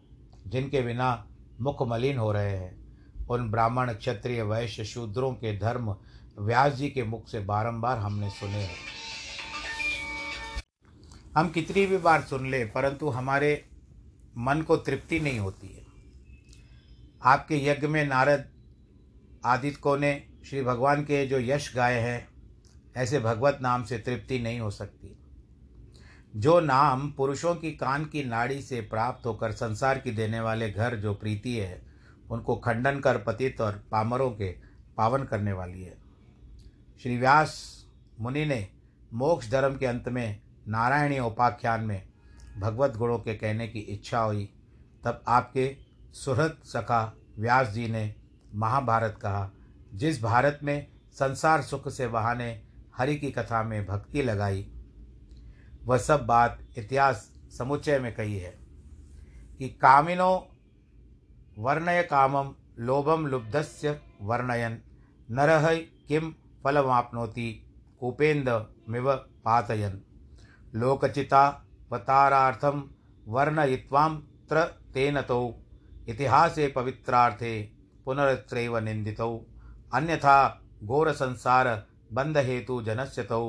जिनके 0.50 0.82
बिना 0.82 1.28
मुख 1.62 1.82
मलिन 1.82 2.18
हो 2.18 2.32
रहे 2.32 2.58
हैं। 2.58 2.82
उन 3.30 3.52
ब्राह्मण 3.52 3.94
क्षत्रिय 3.94 4.44
वैश्य 4.44 4.86
शूद्रों 4.86 5.34
के 5.34 5.58
धर्म 5.58 5.96
व्यास 6.40 6.74
जी 6.74 6.90
के 6.90 7.04
मुख 7.04 7.30
से 7.30 7.40
बारंबार 7.40 7.98
हमने 7.98 8.30
सुने 8.30 8.64
हैं। 8.64 8.76
हम 11.38 11.50
कितनी 11.50 11.86
भी 11.86 11.98
बार 11.98 12.22
सुन 12.22 12.52
ले, 12.52 12.66
परंतु 12.66 13.10
हमारे 13.10 13.70
मन 14.38 14.62
को 14.62 14.78
तृप्ति 14.78 15.20
नहीं 15.20 15.40
होती 15.40 15.68
है। 15.68 15.82
आपके 17.24 17.66
यज्ञ 17.66 17.88
में 17.88 18.08
नारद 18.08 18.50
आदित्य 19.46 19.98
ने 19.98 20.28
श्री 20.46 20.62
भगवान 20.62 21.04
के 21.04 21.28
जो 21.28 21.40
यश 21.40 21.76
गाए 21.76 22.00
हैं, 22.00 22.28
ऐसे 22.98 23.20
भगवत 23.20 23.60
नाम 23.62 23.84
से 23.84 23.98
तृप्ति 23.98 24.40
नहीं 24.40 24.60
हो 24.60 24.72
सकती। 24.72 25.21
जो 26.36 26.60
नाम 26.60 27.12
पुरुषों 27.12 27.56
की 27.56 27.72
कान 27.72 28.06
की 28.06 28.24
नाड़ी 28.24 28.62
से 28.62 28.82
प्राप्त 28.82 29.26
होकर 29.26 29.52
संसार 29.52 29.98
की 29.98 30.12
देने 30.12 30.40
वाले 30.40 30.72
घर 30.72 30.96
जो 30.96 31.14
प्रीति 31.14 31.56
है, 31.58 31.82
उनको 32.32 32.56
खंडन 32.56 33.00
कर 33.00 33.18
पतित 33.18 33.62
और 33.62 33.84
पामरों 33.92 34.32
के 34.32 34.52
पावन 34.98 35.24
करने 35.24 35.54
वाली 35.54 35.84
है। 35.84 35.98
श्री 37.04 37.18
व्यास 37.18 37.86
मुनि 38.20 38.46
ने 38.46 38.68
मोक्ष 39.14 39.52
धर्म 39.52 39.78
के 39.78 39.86
अंत 39.86 40.10
में 40.10 40.40
नारायणी 40.68 41.20
उपाख्यान 41.20 41.84
में 41.84 42.08
भगवत 42.60 42.98
गुणों 42.98 43.20
के 43.20 43.34
कहने 43.34 43.68
की 43.68 43.80
इच्छा 43.80 44.20
हुई। 44.20 44.50
तब 45.04 45.24
आपके 45.28 45.78
सुहृद 46.14 46.58
सखा 46.64 47.18
व्यास 47.40 47.68
जी 47.68 47.88
ने 47.88 48.16
महाभारत 48.56 49.20
कहा, 49.22 49.52
जिस 49.94 50.22
भारत 50.22 50.60
में 50.64 50.88
संसार 51.14 51.62
सुख 51.62 51.90
से 51.90 52.08
बहाने 52.08 52.62
हरि 52.98 53.16
की 53.16 53.32
कथा 53.32 53.64
में 53.64 53.86
भक्ति 53.86 54.22
लगाई 54.22 54.71
वह 55.86 55.98
सब 55.98 56.26
बात 56.26 56.60
इतिहास 56.78 57.32
समुच्चय 57.58 58.00
में 58.00 58.14
कही 58.16 58.38
है 58.38 58.52
कि 59.58 59.70
कामिनो 59.70 60.48
वर्णय 61.58 62.04
कामम 62.04 62.54
लोभम 62.80 63.26
लुब्धस्य 63.28 64.00
वर्णयन। 64.22 64.82
नरह 65.32 65.76
किम 66.08 66.34
फलमाप्नोति 66.64 67.50
कुपेन्द्र 68.00 68.76
मिव 68.90 69.14
पातयन। 69.16 70.02
लोकचिता 70.76 71.44
वतारार्थम 71.92 72.84
वर्णयित्वां 73.28 74.10
तेन 74.94 75.22
तौ। 75.22 75.54
इतिहासे 76.10 76.68
पवित्रार्थे 76.68 77.62
पुनरत्रैव 78.06 78.78
निन्दितौ। 78.78 79.30
अन्यथा 79.94 80.38
घोरसंसार 80.84 81.68
बन्धहेतु 82.14 82.82
जनस्य 82.82 83.24
तौ। 83.24 83.42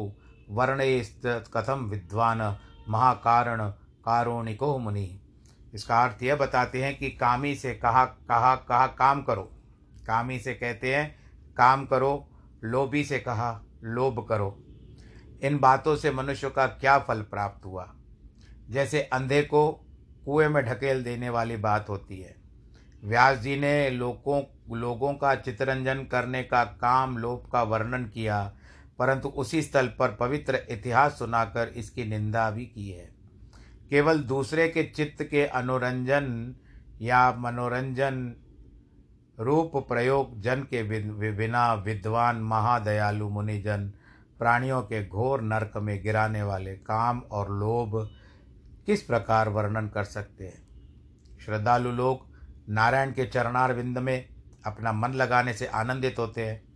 कथम 1.56 1.84
विद्वान 1.84 2.58
महाकारण 2.88 3.68
कारुणिको 4.04 4.78
मुनि। 4.78 5.20
इसका 5.74 6.04
अर्थ 6.04 6.22
यह 6.22 6.36
बताते 6.36 6.84
हैं 6.84 6.98
कि 6.98 7.10
कामी 7.10 7.54
से 7.54 7.74
कहा 7.74 8.04
कहा 8.04 8.56
कहा, 8.56 8.86
काम 8.86 9.22
करो। 9.22 9.42
कामी 10.06 10.38
से 10.38 10.54
कहते 10.54 10.96
हैं, 10.96 11.16
काम 11.56 11.86
करो, 11.86 12.28
लोभी 12.64 13.04
से 13.04 13.18
कहा, 13.18 13.62
लोभ 13.84 14.26
करो। 14.28 14.64
इन 15.42 15.58
बातों 15.58 15.96
से 15.96 16.10
मनुष्य 16.10 16.50
का 16.50 16.66
क्या 16.66 16.98
फल 16.98 17.22
प्राप्त 17.22 17.66
हुआ? 17.66 17.94
जैसे 18.70 19.02
अंधे 19.02 19.42
को 19.42 19.72
कुएँ 20.24 20.48
में 20.48 20.64
ढकेल 20.64 21.04
देने 21.04 21.28
वाली 21.28 21.56
बात 21.56 21.88
होती 21.88 22.20
है। 22.20 22.36
व्यास 23.04 23.38
जी 23.38 23.56
ने 23.56 23.90
लोगों 23.90 24.42
लोगों 24.78 25.14
का 25.14 25.34
चितरंजन 25.34 26.04
करने 26.04 26.42
का 26.42 26.64
काम, 26.64 27.18
लोभ 27.18 27.50
का 27.52 27.62
वर्णन 27.62 28.04
किया। 28.04 28.52
परंतु 28.98 29.28
उसी 29.28 29.62
स्थल 29.62 29.86
पर 29.98 30.14
पवित्र 30.14 30.58
इतिहास 30.70 31.18
सुनाकर 31.18 31.68
इसकी 31.68 32.04
निंदा 32.04 32.50
भी 32.50 32.64
की 32.66 32.90
है। 32.90 33.10
केवल 33.90 34.20
दूसरे 34.20 34.68
के 34.68 34.82
चित्त 34.84 35.22
के 35.22 35.46
अनुरंजन 35.46 36.54
या 37.02 37.32
मनोरंजन 37.32 38.34
रूप 39.40 39.72
प्रयोग 39.76 40.40
जन 40.40 40.62
के 40.62 40.82
बिना 41.32 41.74
विद्वान 41.74 42.36
महादयालु 42.36 43.28
मुनिजन, 43.28 43.92
प्राणियों 44.38 44.82
के 44.82 45.06
घोर 45.08 45.42
नरक 45.42 45.76
में 45.76 46.02
गिराने 46.02 46.42
वाले 46.42 46.74
काम 46.74 47.20
और 47.20 47.50
लोभ 47.50 48.10
किस 48.86 49.02
प्रकार 49.02 49.48
वर्णन 49.48 49.88
कर 49.88 50.04
सकते 50.04 50.44
हैं? 50.44 50.62
श्रद्धालु 51.44 51.90
लोग 51.90 52.26
नारायण 52.68 53.12
के 53.12 53.26
चरणारविंद 53.26 53.98
में 53.98 54.28
अपना 54.66 54.92
मन 54.92 55.12
लगाने 55.12 55.52
से 55.52 55.66
आनंदित 55.66 56.18
होते 56.18 56.46
हैं। 56.46 56.71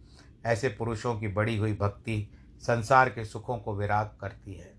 ऐसे 0.46 0.68
पुरुषों 0.68 1.18
की 1.18 1.28
बड़ी 1.28 1.56
हुई 1.56 1.72
भक्ति 1.72 2.28
संसार 2.60 3.08
के 3.08 3.24
सुखों 3.24 3.58
को 3.58 3.74
विराग 3.76 4.10
करती 4.20 4.54
है। 4.54 4.74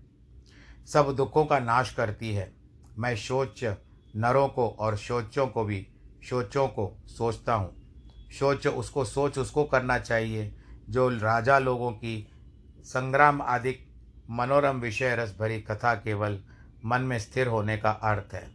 सब 0.86 1.14
दुखों 1.16 1.44
का 1.44 1.58
नाश 1.58 1.94
करती 1.94 2.34
है। 2.34 2.52
मैं 2.98 3.16
शोच 3.16 3.64
नरों 4.16 4.48
को 4.48 4.68
और 4.68 4.96
शोचों 4.96 5.46
को 5.46 5.64
भी, 5.64 5.86
शोचों 6.24 6.68
को 6.68 7.02
सोचता 7.06 7.54
हूँ। 7.54 7.74
शोच 8.32 8.66
उसको 8.66 9.04
सोच 9.04 9.38
उसको 9.38 9.64
करना 9.64 9.98
चाहिए, 9.98 10.54
जो 10.88 11.08
राजा 11.08 11.58
लोगों 11.58 11.92
की 11.92 12.32
संग्राम 12.84 13.42
आदि 13.42 13.76
मनोरम 14.30 14.80
विषय 14.80 15.16
रस 15.16 15.36
भरी 15.40 15.60
कथा 15.60 15.94
केवल 15.94 16.38
मन 16.84 17.00
में 17.00 17.18
स्थिर 17.18 17.46
होने 17.46 17.76
का 17.78 17.90
अर्थ 17.90 18.34
है। 18.34 18.50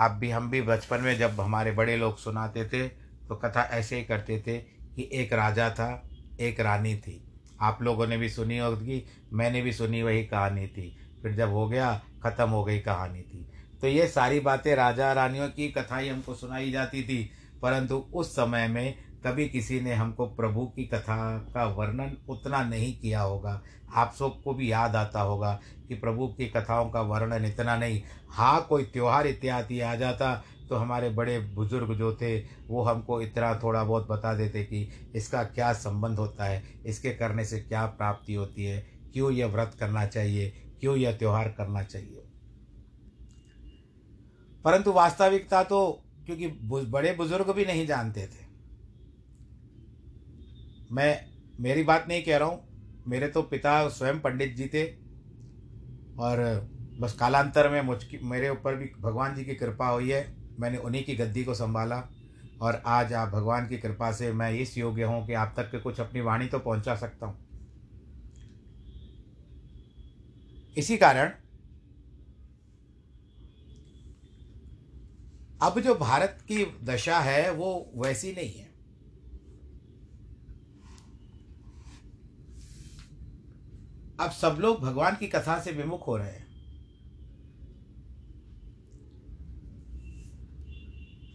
आप 0.00 0.10
भी, 0.10 0.30
हम 0.30 0.50
भी 0.50 0.62
बचपन 0.62 1.00
में 1.00 1.18
जब 1.18 1.40
हमारे 1.40 1.72
बड़े 1.72 1.96
लोग 1.96 2.18
सुनाते 2.18 2.64
थे 2.64 2.88
तो 3.28 3.36
कथा 3.36 3.62
ऐसे 3.62 3.96
ही 3.96 4.04
करते 4.04 4.42
थे 4.46 4.58
कि 4.96 5.08
एक 5.12 5.32
राजा 5.32 5.70
था 5.70 6.08
एक 6.40 6.60
रानी 6.60 6.96
थी। 6.96 7.28
आप 7.60 7.82
लोगों 7.82 8.06
ने 8.06 8.16
भी 8.16 8.28
सुनी 8.28 8.58
होगी, 8.58 9.04
मैंने 9.32 9.62
भी 9.62 9.72
सुनी 9.72 10.02
वही 10.02 10.24
कहानी 10.24 10.66
थी। 10.66 10.96
फिर 11.22 11.32
जब 11.32 11.50
हो 11.50 11.68
गया, 11.68 12.02
ख़त्म 12.22 12.48
हो 12.50 12.64
गई 12.64 12.78
कहानी 12.78 13.20
थी। 13.20 13.46
तो 13.80 13.86
ये 13.86 14.08
सारी 14.08 14.40
बातें 14.40 14.76
राजा 14.76 15.12
रानियों 15.12 15.48
की 15.48 15.68
कथाएँ 15.68 16.08
हमको 16.08 16.34
सुनाई 16.34 16.70
जाती 16.70 17.02
थी, 17.02 17.30
परंतु 17.62 17.96
उस 18.14 18.32
समय 18.32 18.68
में 18.68 18.94
कभी 19.26 19.48
किसी 19.48 19.80
ने 19.80 19.94
हमको 19.94 20.26
प्रभु 20.26 20.66
की 20.66 20.84
कथा 20.84 21.38
का 21.54 21.64
वर्णन 21.64 22.16
उतना 22.28 22.64
नहीं 22.64 22.96
किया 22.96 23.20
होगा। 23.20 23.62
आप 23.94 24.14
सबको 24.18 24.54
भी 24.54 24.72
याद 24.72 24.96
आता 24.96 25.20
होगा 25.20 25.60
कि 25.88 25.94
प्रभु 25.94 26.26
की 26.26 26.46
कथाओं 26.46 26.90
का 26.90 27.00
वर्णन 27.00 27.44
इतना 27.44 27.76
नहीं। 27.76 28.02
हाँ 28.30 28.66
कोई 28.68 28.84
त्यौहार 28.84 29.26
इत्यादि 29.26 29.80
आ 29.80 29.94
जाता 29.94 30.44
तो 30.72 30.76
हमारे 30.76 31.08
बड़े 31.10 31.38
बुज़ुर्ग 31.54 31.92
जो 31.94 32.12
थे, 32.16 32.38
वो 32.68 32.82
हमको 32.82 33.20
इतना 33.22 33.54
थोड़ा 33.62 33.82
बहुत 33.84 34.06
बता 34.08 34.32
देते 34.34 34.62
कि 34.64 34.88
इसका 35.14 35.42
क्या 35.44 35.72
संबंध 35.72 36.18
होता 36.18 36.44
है, 36.44 36.62
इसके 36.86 37.10
करने 37.10 37.44
से 37.44 37.58
क्या 37.60 37.84
प्राप्ति 37.86 38.34
होती 38.34 38.64
है, 38.64 38.78
क्यों 39.12 39.30
यह 39.32 39.46
व्रत 39.46 39.76
करना 39.80 40.06
चाहिए, 40.06 40.48
क्यों 40.80 40.96
यह 40.96 41.16
त्यौहार 41.16 41.48
करना 41.48 41.82
चाहिए। 41.82 42.24
परंतु 44.64 44.92
वास्तविकता 44.92 45.62
तो 45.64 45.82
क्योंकि 46.26 46.48
बड़े 46.88 47.12
बुज़ुर्ग 47.12 47.50
भी 47.50 47.64
नहीं 47.64 47.86
जानते 47.86 48.26
थे। 48.26 48.50
मैं, 50.90 51.24
मेरी 51.60 51.82
बात 51.82 52.04
नहीं 52.08 52.22
कह 52.22 52.36
रहा 52.36 52.48
हूँ, 52.48 53.02
मेरे 53.08 53.28
तो 53.28 53.42
पिता 53.44 53.88
स्वयं 53.90 54.20
पंडित 54.20 54.56
जी 54.56 54.66
थे, 54.66 54.86
और 56.18 56.68
बस 57.00 57.12
कालांतर 57.12 57.68
में 57.68 57.82
मुझ 57.82 57.98
मेरे 58.22 58.48
ऊपर 58.50 58.74
भी 58.74 58.92
भगवान 59.00 59.34
जी 59.34 59.44
की 59.44 59.54
कृपा 59.54 59.86
हुई 59.88 60.10
है। 60.10 60.41
मैंने 60.60 60.78
उन्हीं 60.78 61.04
की 61.04 61.14
गद्दी 61.14 61.44
को 61.44 61.54
संभाला 61.54 62.08
और 62.60 62.82
आज 62.86 63.12
आप 63.12 63.28
भगवान 63.28 63.68
की 63.68 63.78
कृपा 63.78 64.12
से 64.12 64.32
मैं 64.32 64.52
इस 64.52 64.78
योग्य 64.78 65.04
हूँ 65.04 65.26
कि 65.26 65.32
आप 65.32 65.54
तक 65.56 65.70
के 65.70 65.78
कुछ 65.78 66.00
अपनी 66.00 66.20
वाणी 66.20 66.46
तो 66.46 66.58
पहुँचा 66.58 66.96
सकता 66.96 67.26
हूँ। 67.26 67.38
इसी 70.76 70.96
कारण 70.96 71.32
अब 75.62 75.80
जो 75.80 75.94
भारत 75.94 76.38
की 76.42 76.64
दशा 76.84 77.18
है, 77.20 77.50
वो 77.50 77.92
वैसी 77.96 78.32
नहीं 78.32 78.54
है। 78.54 78.70
अब 84.20 84.30
सब 84.30 84.56
लोग 84.60 84.80
भगवान 84.80 85.16
की 85.16 85.26
कथा 85.26 85.60
से 85.60 85.72
विमुख 85.72 86.06
हो 86.06 86.16
रहे 86.16 86.30
हैं। 86.30 86.51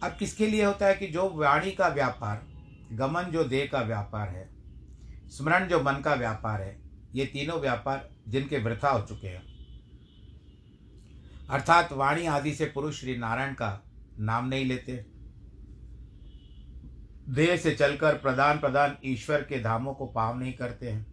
अब 0.02 0.16
किसके 0.18 0.46
लिए 0.46 0.64
होता 0.64 0.86
है 0.86 0.94
कि 0.94 1.06
जो 1.06 1.30
वाणी 1.30 1.70
का 1.70 1.88
व्यापार, 1.88 2.46
गमन 2.92 3.22
जो 3.22 3.44
देह 3.44 3.68
का 3.72 3.80
व्यापार 3.80 4.28
है, 4.28 4.48
स्मरण 5.28 5.68
जो 5.68 5.82
मन 5.82 5.92
का 5.92 6.14
व्यापार 6.14 6.62
है, 6.62 6.82
ये 7.14 7.26
तीनों 7.26 7.60
व्यापार 7.60 8.10
जिनके 8.28 8.58
वृथा 8.58 8.90
हो 8.90 9.06
चुके 9.06 9.28
हैं। 9.28 9.42
अर्थात 11.50 11.92
वाणी 11.92 12.26
आदि 12.26 12.54
से 12.54 12.64
पुरुष 12.64 13.00
श्री 13.00 13.16
नारायण 13.16 13.54
का 13.54 13.84
नाम 14.18 14.48
नहीं 14.48 14.64
लेते। 14.64 15.06
देह 17.28 17.56
से 17.56 17.74
चलकर 17.74 18.14
प्रदान 18.14 18.58
प्रदान 18.58 18.96
ईश्वर 19.04 19.42
के 19.42 19.62
धामों 19.62 19.94
को 19.94 20.06
पाव 20.06 20.38
नहीं 20.38 20.52
करते 20.52 20.88
हैं। 20.88 21.06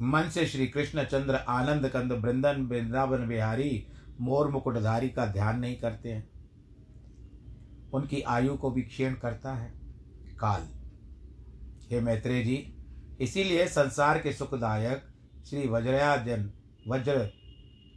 मन 0.00 0.28
से 0.28 0.46
श्री 0.46 0.66
कृष्ण 0.66 1.04
चंद्र 1.04 1.34
आनंद 1.34 1.88
कंद 1.88 2.12
वृंदन 2.12 2.62
वृंदावन 2.62 3.28
बिहारी 3.28 3.86
मोर 4.20 4.48
मुकुटधारी 4.48 5.08
का 5.08 5.26
ध्यान 5.26 5.58
नहीं 5.58 5.76
करते 5.76 6.08
हैं। 6.08 6.33
उनकी 7.94 8.20
आयु 8.20 8.56
को 8.56 8.70
भी 8.70 8.82
क्षीण 8.82 9.14
करता 9.14 9.54
है। 9.54 9.74
काल। 10.38 10.62
हे 11.90 12.00
मैत्रेय 12.00 12.44
जी, 12.44 12.74
इसीलिए 13.20 13.66
संसार 13.66 14.18
के 14.18 14.32
सुखदायक 14.32 15.06
श्री 15.46 15.68
वज्रयाजन 15.68 16.52
वज्र 16.88 17.32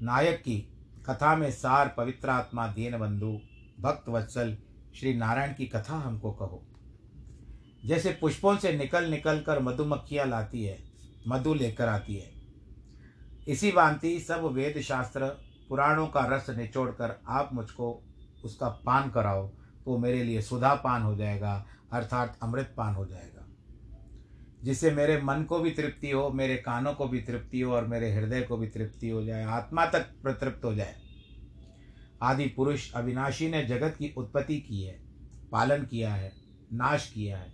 नायक 0.02 0.40
की 0.40 0.74
कथा 1.10 1.36
में 1.36 1.52
सार 1.52 1.94
पवित्रात्मा 1.98 2.68
दीन 2.68 2.98
बंधु, 2.98 3.40
भक्त 3.80 4.10
वत्सल 4.10 4.58
श्री 4.96 5.14
नारायण 5.14 5.54
की 5.54 5.66
कथा 5.66 5.96
हमको 5.96 6.32
कहो। 6.32 6.64
जैसे 7.86 8.18
पुष्पों 8.22 8.58
से 8.58 8.78
निकल 8.78 9.10
निकल 9.10 9.40
कर 9.42 9.60
मधुमक्खियाँ 9.60 10.28
लाती 10.28 10.64
है, 10.64 10.80
मधु 11.28 11.54
लेकर 11.54 11.88
आती 11.88 12.16
है। 12.16 12.32
इसी 13.48 13.72
भांति 13.72 14.20
सब 14.20 14.44
वेद 14.44 14.82
शास्त्र 14.82 15.26
पुराणों 15.70 16.08
का 16.08 16.26
रस 16.26 16.50
निचोड़कर 16.50 17.22
आप 17.28 17.50
मुझको 17.54 18.04
उसका 18.44 18.70
पान 18.70 19.10
कराओ। 19.10 19.57
तो 19.88 19.97
मेरे 19.97 20.23
लिए 20.23 20.41
सुधा 20.41 20.76
पान 20.76 21.02
हो 21.02 21.15
जाएगा, 21.15 21.65
अर्थात 21.91 22.38
अमृत 22.43 22.73
पान 22.78 22.95
हो 22.95 23.06
जाएगा। 23.06 23.47
जिससे 24.63 24.91
मेरे 24.91 25.21
मन 25.21 25.43
को 25.43 25.60
भी 25.60 25.71
तृप्ति 25.71 26.12
हो, 26.12 26.30
मेरे 26.30 26.58
कानों 26.58 26.93
को 26.93 27.08
भी 27.08 27.21
तृप्ति 27.21 27.62
हो 27.62 27.73
और 27.73 27.88
मेरे 27.88 28.13
हृदय 28.13 28.41
को 28.41 28.58
भी 28.58 28.67
तृप्ति 28.67 29.10
हो 29.10 29.23
जाए, 29.26 29.43
आत्मा 29.43 29.86
तक 29.86 30.02
प्रतृप्त 30.02 30.65
हो 30.65 30.76
जाए। 30.76 30.95
आदि 32.21 32.45
पुरुष 32.45 32.93
अविनाशी 32.93 33.50
ने 33.50 33.63
जगत 33.63 33.95
की 34.00 34.13
उत्पत्ति 34.17 34.60
की 34.60 34.84
है, 34.84 35.00
पालन 35.52 35.84
किया 35.86 36.13
है, 36.13 36.34
नाश 36.73 37.12
किया 37.12 37.38
है। 37.38 37.54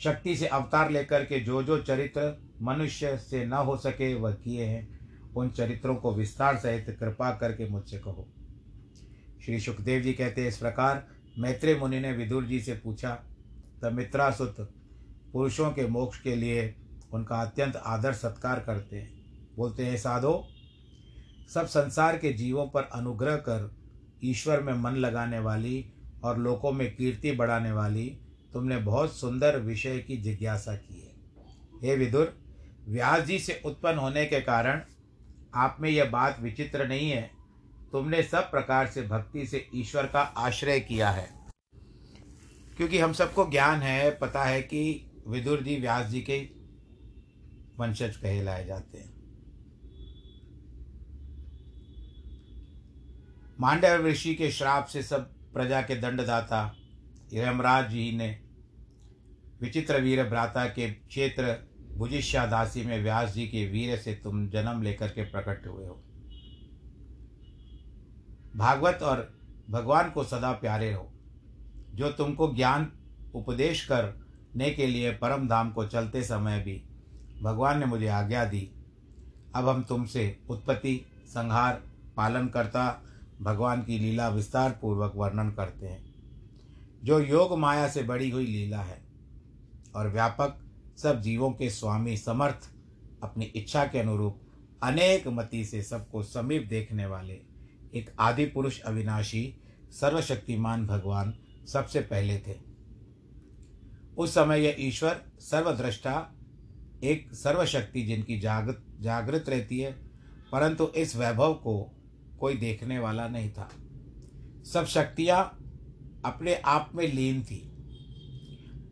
शक्ति 0.00 0.36
से 0.36 0.46
अवतार 0.46 0.90
लेकर 0.90 1.24
के 1.24 1.40
जो 1.40 1.62
जो 1.62 1.78
चरित्र 1.78 2.50
मनुष्य 2.62 3.16
से 3.16 3.44
न 3.44 3.52
हो 3.52 3.76
सके, 3.76 4.14
वह 4.14 4.32
किए 4.32 4.64
हैं। 4.64 5.00
उन 5.36 5.50
चरित्रों 5.50 5.96
को 5.96 6.14
विस्तार 6.14 6.56
सहित 6.56 6.96
कृपा 7.00 7.30
करके 7.30 7.68
मुझसे 7.68 7.98
कहो। 7.98 8.28
श्री 9.44 9.60
सुखदेव 9.60 10.02
जी 10.02 10.12
कहते 10.12 10.40
हैं, 10.40 10.48
इस 10.48 10.58
प्रकार 10.58 11.21
मैत्रेय 11.38 11.74
मुनि 11.74 12.00
ने 12.00 12.12
विदुर 12.12 12.44
जी 12.44 12.60
से 12.60 12.74
पूछा 12.74 13.14
तब 13.82 13.92
मित्रासुत, 13.92 14.56
पुरुषों 15.32 15.70
के 15.70 15.86
मोक्ष 15.86 16.20
के 16.20 16.36
लिए 16.36 16.74
उनका 17.12 17.36
अत्यंत 17.36 17.76
आदर 17.76 18.12
सत्कार 18.12 18.60
करते 18.60 18.96
हैं। 18.96 19.22
बोलते 19.56 19.86
हैं, 19.86 19.96
साधो, 19.96 20.48
सब 21.54 21.66
संसार 21.66 22.18
के 22.18 22.32
जीवों 22.32 22.66
पर 22.66 22.82
अनुग्रह 22.82 23.36
कर 23.36 23.76
ईश्वर 24.24 24.60
में 24.60 24.72
मन 24.74 24.92
लगाने 24.92 25.38
वाली 25.38 25.92
और 26.24 26.38
लोकों 26.38 26.72
में 26.72 26.96
कीर्ति 26.96 27.32
बढ़ाने 27.32 27.72
वाली 27.72 28.18
तुमने 28.52 28.76
बहुत 28.76 29.16
सुंदर 29.16 29.58
विषय 29.58 29.98
की 29.98 30.16
जिज्ञासा 30.16 30.76
की 30.76 31.00
है। 31.00 31.12
हे 31.82 31.96
विदुर, 31.96 32.38
व्यास 32.88 33.24
जी 33.24 33.38
से 33.38 33.62
उत्पन्न 33.64 33.98
होने 33.98 34.26
के 34.26 34.40
कारण 34.40 34.80
आप 35.54 35.76
में 35.80 35.90
यह 35.90 36.04
बात 36.04 36.40
विचित्र 36.40 36.88
नहीं 36.88 37.10
है 37.10 37.30
तुमने 37.92 38.22
सब 38.22 38.50
प्रकार 38.50 38.86
से 38.86 39.02
भक्ति 39.02 39.46
से 39.46 39.68
ईश्वर 39.74 40.06
का 40.06 40.20
आश्रय 40.20 40.80
किया 40.80 41.10
है। 41.10 41.30
क्योंकि 42.76 42.98
हम 42.98 43.12
सबको 43.12 43.50
ज्ञान 43.50 43.80
है, 43.80 44.10
पता 44.10 44.44
है 44.44 44.62
कि 44.62 45.10
विदुर 45.28 45.62
जी 45.62 45.76
व्यास 45.76 46.06
जी 46.06 46.20
के 46.20 46.50
वंशज 47.78 48.16
कहे 48.16 48.42
लाए 48.42 48.64
जाते 48.64 48.98
हैं। 48.98 49.12
मांडव 53.60 54.06
ऋषि 54.06 54.34
के 54.34 54.50
श्राप 54.50 54.86
से 54.86 55.02
सब 55.02 55.34
प्रजा 55.52 55.82
के 55.82 55.96
दंडदाता 55.96 56.76
यमराज 57.32 57.90
जी 57.90 58.16
ने 58.16 58.42
विचित्र 59.60 60.00
वीर 60.00 60.24
भ्राता 60.24 60.66
के 60.66 60.90
क्षेत्र 60.90 61.68
भुजिष्यादासी 61.96 62.84
में 62.84 63.02
व्यास 63.02 63.34
जी 63.34 63.46
के 63.46 63.66
वीर 63.66 63.96
से 63.96 64.14
तुम 64.14 64.48
जन्म 64.48 64.82
लेकर 64.82 65.08
के 65.08 65.22
प्रकट 65.22 65.66
हुए 65.66 65.86
हो। 65.86 66.04
भागवत 68.56 68.98
और 69.02 69.34
भगवान 69.70 70.10
को 70.10 70.24
सदा 70.24 70.52
प्यारे 70.52 70.92
हो। 70.92 71.12
जो 71.94 72.10
तुमको 72.12 72.54
ज्ञान 72.54 72.92
उपदेश 73.34 73.86
करने 73.86 74.70
के 74.70 74.86
लिए 74.86 75.12
परम 75.12 75.48
धाम 75.48 75.70
को 75.70 75.86
चलते 75.86 76.22
समय 76.22 76.62
भी 76.62 76.82
भगवान 77.42 77.78
ने 77.78 77.86
मुझे 77.86 78.08
आज्ञा 78.08 78.44
दी। 78.44 78.70
अब 79.54 79.68
हम 79.68 79.82
तुमसे 79.82 80.38
उत्पत्ति, 80.50 81.06
संहार 81.26 81.82
पालन 82.16 82.48
करता 82.48 83.02
भगवान 83.42 83.82
की 83.82 83.98
लीला 83.98 84.28
विस्तार 84.28 84.78
पूर्वक 84.82 85.12
वर्णन 85.16 85.50
करते 85.50 85.86
हैं। 85.86 86.14
जो 87.04 87.18
योग 87.20 87.58
माया 87.58 87.88
से 87.88 88.02
बड़ी 88.02 88.30
हुई 88.30 88.46
लीला 88.46 88.80
है 88.80 89.02
और 89.96 90.08
व्यापक 90.08 90.58
सब 90.96 91.20
जीवों 91.20 91.50
के 91.50 91.70
स्वामी 91.70 92.16
समर्थ 92.16 92.70
अपनी 93.22 93.44
इच्छा 93.44 93.84
के 93.84 93.98
अनुरूप 93.98 94.40
अनेक 94.82 95.28
मति 95.28 95.64
से 95.64 95.82
सबको 95.82 96.22
समीप 96.22 96.66
देखने 96.66 97.06
वाले 97.06 97.51
एक 97.94 98.10
आदि 98.18 98.46
पुरुष 98.46 98.80
अविनाशी 98.80 99.54
सर्वशक्तिमान 99.90 100.86
भगवान 100.86 101.34
सबसे 101.66 102.00
पहले 102.00 102.38
थे। 102.38 102.56
उस 104.18 104.34
समय 104.34 104.60
यह 104.60 104.76
ईश्वर 104.78 105.22
सर्वद्रष्टा, 105.38 106.34
एक 107.04 107.34
सर्वशक्ति 107.34 108.02
जिनकी 108.02 108.40
जागृत 108.40 108.84
जागृत 109.00 109.48
रहती 109.48 109.78
है, 109.78 109.92
परंतु 110.52 110.86
इस 110.96 111.16
वैभव 111.16 111.54
को 111.54 111.94
कोई 112.40 112.54
देखने 112.54 112.98
वाला 112.98 113.28
नहीं 113.28 113.50
था। 113.50 113.70
सब 114.72 114.86
शक्तियाँ 114.86 115.58
अपने 116.24 116.54
आप 116.54 116.90
में 116.94 117.12
लीन 117.12 117.42
थी। 117.42 117.68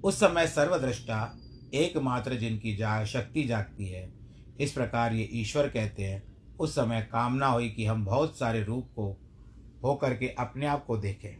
उस 0.05 0.17
समय 0.17 0.47
सर्वद्रष्टा 0.47 1.39
एकमात्र 1.75 2.35
जिनकी 2.35 2.77
जा, 2.77 3.05
शक्ति 3.05 3.43
जागती 3.45 3.87
है, 3.87 4.13
इस 4.61 4.73
प्रकार 4.73 5.15
ये 5.15 5.29
ईश्वर 5.33 5.69
कहते 5.69 6.05
हैं 6.05 6.30
उस 6.61 6.75
समय 6.75 7.01
कामना 7.03 7.47
हुई 7.47 7.69
कि 7.69 7.85
हम 7.87 8.05
बहुत 8.05 8.39
सारे 8.39 8.63
रूप 8.65 8.89
को 8.97 9.07
हो 9.85 9.95
करके 9.95 10.29
अपने 10.39 10.67
आप 10.67 10.85
को 10.87 10.97
देखें। 10.97 11.37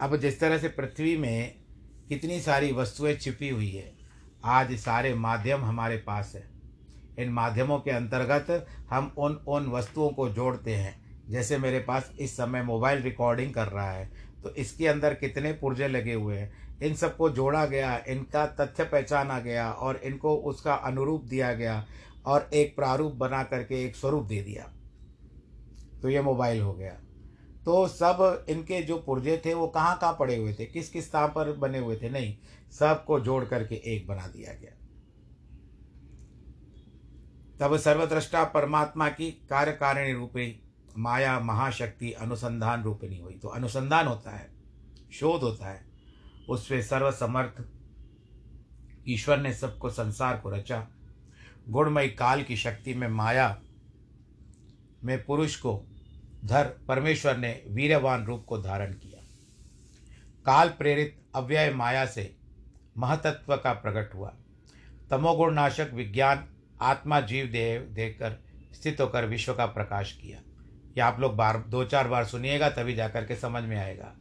अब 0.00 0.16
जिस 0.16 0.40
तरह 0.40 0.58
से 0.58 0.68
पृथ्वी 0.68 1.16
में 1.16 1.54
कितनी 2.08 2.40
सारी 2.40 2.72
वस्तुएँ 2.72 3.14
छिपी 3.14 3.48
हुई 3.48 3.70
है, 3.70 3.92
आज 4.44 4.74
सारे 4.76 5.14
माध्यम 5.14 5.64
हमारे 5.64 5.96
पास 5.96 6.32
है। 6.34 6.48
इन 7.18 7.32
माध्यमों 7.32 7.78
के 7.78 7.90
अंतर्गत 7.90 8.66
हम 8.90 9.12
उन 9.18 9.34
उन 9.48 9.66
वस्तुओं 9.68 10.08
को 10.10 10.28
जोड़ते 10.30 10.74
हैं। 10.74 11.02
जैसे 11.28 11.58
मेरे 11.58 11.78
पास 11.78 12.12
इस 12.20 12.36
समय 12.36 12.62
मोबाइल 12.62 13.02
रिकॉर्डिंग 13.02 13.52
कर 13.54 13.68
रहा 13.68 13.90
है 13.90 14.10
तो 14.42 14.54
इसके 14.54 14.86
अंदर 14.86 15.14
कितने 15.14 15.52
पुर्जे 15.52 15.88
लगे 15.88 16.14
हुए 16.14 16.36
हैं। 16.36 16.78
इन 16.82 16.94
सबको 16.94 17.28
जोड़ा 17.30 17.64
गया, 17.66 17.96
इनका 18.08 18.46
तथ्य 18.48 18.84
पहचाना 18.84 19.38
गया 19.40 19.70
और 19.70 19.96
इनको 19.96 20.34
उसका 20.36 20.74
अनुरूप 20.74 21.24
दिया 21.24 21.52
गया। 21.54 21.84
और 22.26 22.50
एक 22.54 22.76
प्रारूप 22.76 23.12
बना 23.12 23.44
करके 23.44 23.84
एक 23.84 23.96
स्वरूप 23.96 24.24
दे 24.24 24.42
दिया। 24.42 24.72
तो 26.02 26.08
ये 26.08 26.22
मोबाइल 26.22 26.62
हो 26.62 26.72
गया। 26.72 27.00
तो 27.64 27.88
सब 27.88 28.46
इनके 28.48 28.82
जो 28.82 28.98
पुर्जे 28.98 29.42
थे, 29.44 29.54
वो 29.54 29.66
कहाँ 29.66 29.98
कहाँ 29.98 30.16
पड़े 30.18 30.36
हुए 30.36 30.54
थे? 30.54 30.66
किस 30.66 30.88
किस 30.88 31.08
स्थान 31.08 31.28
पर 31.28 31.52
बने 31.52 31.78
हुए 31.78 31.96
थे? 31.96 32.10
नहीं, 32.10 32.36
सबको 32.70 33.20
जोड़ 33.20 33.44
करके 33.44 33.74
एक 33.74 34.06
बना 34.06 34.26
दिया 34.26 34.52
गया। 34.52 34.70
तब 37.60 37.76
सर्वद्रष्टा 37.76 38.44
परमात्मा 38.44 39.08
की 39.08 39.30
कार्यकारिणी 39.30 40.12
रूपी, 40.12 40.72
माया 40.98 41.40
महाशक्ति 41.40 42.12
अनुसंधान 42.12 42.82
रूपिणी 42.82 43.18
हुई। 43.18 43.34
तो 43.34 43.48
अनुसंधान 43.48 44.06
होता 44.06 44.30
है, 44.30 44.50
शोध 45.12 45.42
होता 45.42 45.66
है। 45.66 45.86
उसमें 46.48 46.82
सर्वसमर्थ 46.82 47.64
ईश्वर 49.08 49.38
ने 49.38 49.54
सबको 49.54 49.90
संसार 49.90 50.38
को 50.38 50.50
रचा। 50.50 50.88
गुणमय 51.68 52.08
काल 52.08 52.42
की 52.42 52.56
शक्ति 52.56 52.94
में 52.94 53.08
माया 53.08 53.60
में 55.04 55.24
पुरुष 55.24 55.56
को 55.56 55.84
धर 56.44 56.64
परमेश्वर 56.88 57.36
ने 57.36 57.62
वीरवान 57.68 58.24
रूप 58.24 58.44
को 58.44 58.58
धारण 58.58 58.92
किया। 58.92 59.24
काल 60.46 60.68
प्रेरित 60.68 61.22
अव्यय 61.34 61.74
माया 61.74 62.06
से 62.06 62.36
महतत्व 62.98 63.56
का 63.56 63.72
प्रकट 63.72 64.14
हुआ। 64.14 64.34
तमोगुण 65.10 65.54
नाशक 65.54 65.90
विज्ञान 65.94 66.48
आत्मा 66.80 67.20
जीव 67.20 67.46
देह 67.46 67.80
देकर 67.80 68.44
स्थित 68.72 69.00
होकर 69.00 69.26
विश्व 69.26 69.54
का 69.54 69.66
प्रकाश 69.66 70.12
किया। 70.12 70.42
यह 70.98 71.06
आप 71.06 71.20
लोग 71.20 71.36
बार, 71.36 71.58
दो 71.58 71.84
चार 71.84 72.08
बार 72.08 72.24
सुनिएगा 72.24 72.70
तभी 72.70 72.94
जाकर 72.94 73.26
के 73.26 73.36
समझ 73.36 73.62
में 73.62 73.76
आएगा। 73.76 74.14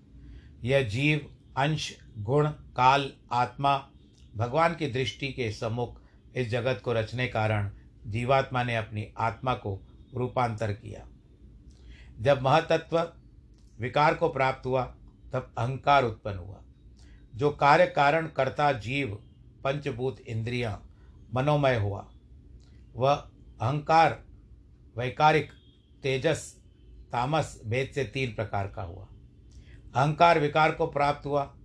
यह 0.63 0.89
जीव, 0.89 1.36
अंश, 1.58 1.97
गुण, 2.17 2.47
काल, 2.49 3.12
आत्मा, 3.32 3.89
भगवान 4.36 4.75
की 4.75 4.88
दृष्टि 4.88 5.27
के 5.27 5.51
सम्मुख 5.51 6.02
इस 6.36 6.50
जगत 6.50 6.82
को 6.84 6.93
रचने 6.93 7.28
कारण 7.28 7.72
जीवात्मा 8.08 8.63
ने 8.63 8.76
अपनी 8.76 9.13
आत्मा 9.17 9.54
को 9.54 9.82
रूपांतर 10.15 10.74
किया। 10.74 11.08
जब 12.19 12.41
महतत्व 12.41 13.13
विकार 13.80 14.15
को 14.15 14.30
प्राप्त 14.30 14.65
हुआ, 14.65 14.84
तब 15.34 15.54
अहंकार 15.58 16.04
उत्पन्न 16.04 16.38
हुआ। 16.38 16.62
जो 17.36 17.50
कार्य 17.50 17.86
कारण 17.86 18.28
करता 18.28 18.72
जीव, 18.72 19.24
पंचभूत 19.63 20.19
इंद्रियाँ, 20.19 20.89
मनोमय 21.36 21.76
हुआ, 21.76 22.12
वह 22.96 23.13
अहंकार, 23.62 24.24
वैकारिक, 24.98 25.52
तेजस, 26.04 26.58
तामस 27.12 27.62
भेद 27.65 27.91
से 27.96 28.04
तीन 28.04 28.36
प्रकार 28.36 28.67
का 28.67 28.82
हुआ। 28.82 29.08
अहंकार 29.96 30.39
विकार 30.39 30.72
को 30.72 30.88
प्राप्त 30.88 31.26
हुआ, 31.26 31.56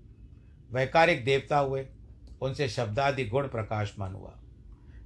वैकारिक 0.72 1.24
देवता 1.24 1.58
हुए, 1.58 1.86
उनसे 2.42 2.68
शब्दादि 2.68 3.24
गुण 3.24 3.48
प्रकाशमान 3.48 4.14
हुआ। 4.14 4.38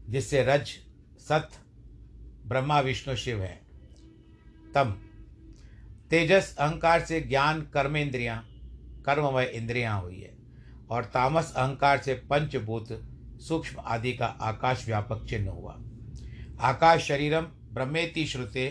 जिससे 0.09 0.45
रज, 0.45 0.69
सत, 1.21 1.49
ब्रह्मा, 2.47 2.81
विष्णु, 2.81 3.17
शिव 3.17 3.43
है। 3.43 3.63
तम। 4.75 4.91
तेजस, 6.11 6.57
अहंकार 6.59 7.05
से 7.05 7.21
ज्ञान, 7.21 7.63
कर्मेंद्रियाँ, 7.63 8.49
कर्ममय 9.07 9.45
इंद्रियाँ 9.45 10.03
हुई 10.03 10.21
है। 10.21 10.37
और 10.91 11.05
तामस, 11.05 11.55
अहंकार 11.57 11.99
से 11.99 12.15
पंचभूत, 12.15 12.87
सूक्ष्म 13.41 13.81
आदि 13.85 14.13
का 14.13 14.27
आकाश 14.27 14.87
व्यापक 14.87 15.25
चिन्ह 15.25 15.51
हुआ। 15.51 15.81
आकाश 16.61 17.03
शरीरम, 17.03 17.43
ब्रह्मेति 17.73 18.27
श्रुते, 18.27 18.69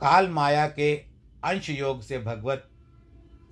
काल 0.00 0.28
माया 0.28 0.66
के 0.66 0.96
अंश 1.44 1.70
योग 1.70 2.02
से 2.02 2.18
भगवत 2.18 2.70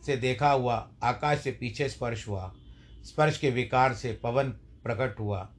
से 0.07 0.17
देखा 0.17 0.51
हुआ, 0.51 0.93
आकाश 1.03 1.39
से 1.39 1.51
पीछे 1.51 1.89
स्पर्श 1.89 2.29
हुआ, 2.29 2.55
स्पर्श 3.05 3.39
के 3.39 3.51
विकार 3.51 3.95
से 3.95 4.13
पवन 4.13 4.49
प्रकट 4.83 5.21
हुआ 5.21 5.55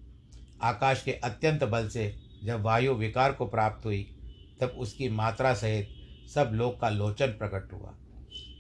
आकाश 0.61 1.03
के 1.03 1.11
अत्यंत 1.11 1.63
बल 1.63 1.89
से 1.89 2.15
जब 2.43 2.61
वायु 2.61 2.93
विकार 2.93 3.31
को 3.31 3.45
प्राप्त 3.45 3.85
हुई, 3.85 4.15
तब 4.61 4.67
उसकी 4.67 5.09
मात्रा 5.09 5.53
सहित 5.53 5.89
सब 6.33 6.51
लोक 6.53 6.81
का 6.81 6.89
लोचन 6.89 7.27
प्रकट 7.27 7.73
हुआ। 7.73 7.95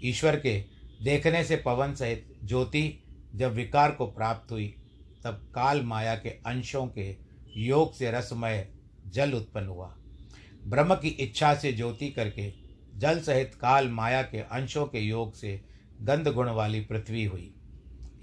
ईश्वर 0.03 0.39
के 0.39 0.63
देखने 1.03 1.43
से 1.43 1.55
पवन 1.55 1.95
सहित 1.95 2.39
ज्योति 2.43 3.03
जब 3.35 3.53
विकार 3.53 3.91
को 3.91 4.05
प्राप्त 4.05 4.51
हुई, 4.51 4.75
तब 5.23 5.51
काल 5.55 5.81
माया 5.81 6.15
के 6.15 6.29
अंशों 6.29 6.87
के 6.87 7.17
योग 7.57 7.93
से 7.93 8.11
रसमय 8.11 8.67
जल 9.07 9.33
उत्पन्न 9.33 9.67
हुआ। 9.67 9.95
ब्रह्म 10.67 10.95
की 10.95 11.07
इच्छा 11.07 11.55
से 11.55 11.73
ज्योति 11.73 12.09
करके 12.09 12.53
जल 12.95 13.19
सहित 13.19 13.55
काल 13.55 13.89
माया 13.89 14.21
के 14.21 14.39
अंशों 14.39 14.85
के 14.85 14.99
योग 14.99 15.33
से 15.33 15.61
गंध 16.01 16.27
गुण 16.27 16.49
वाली 16.49 16.81
पृथ्वी 16.81 17.25
हुई। 17.25 17.53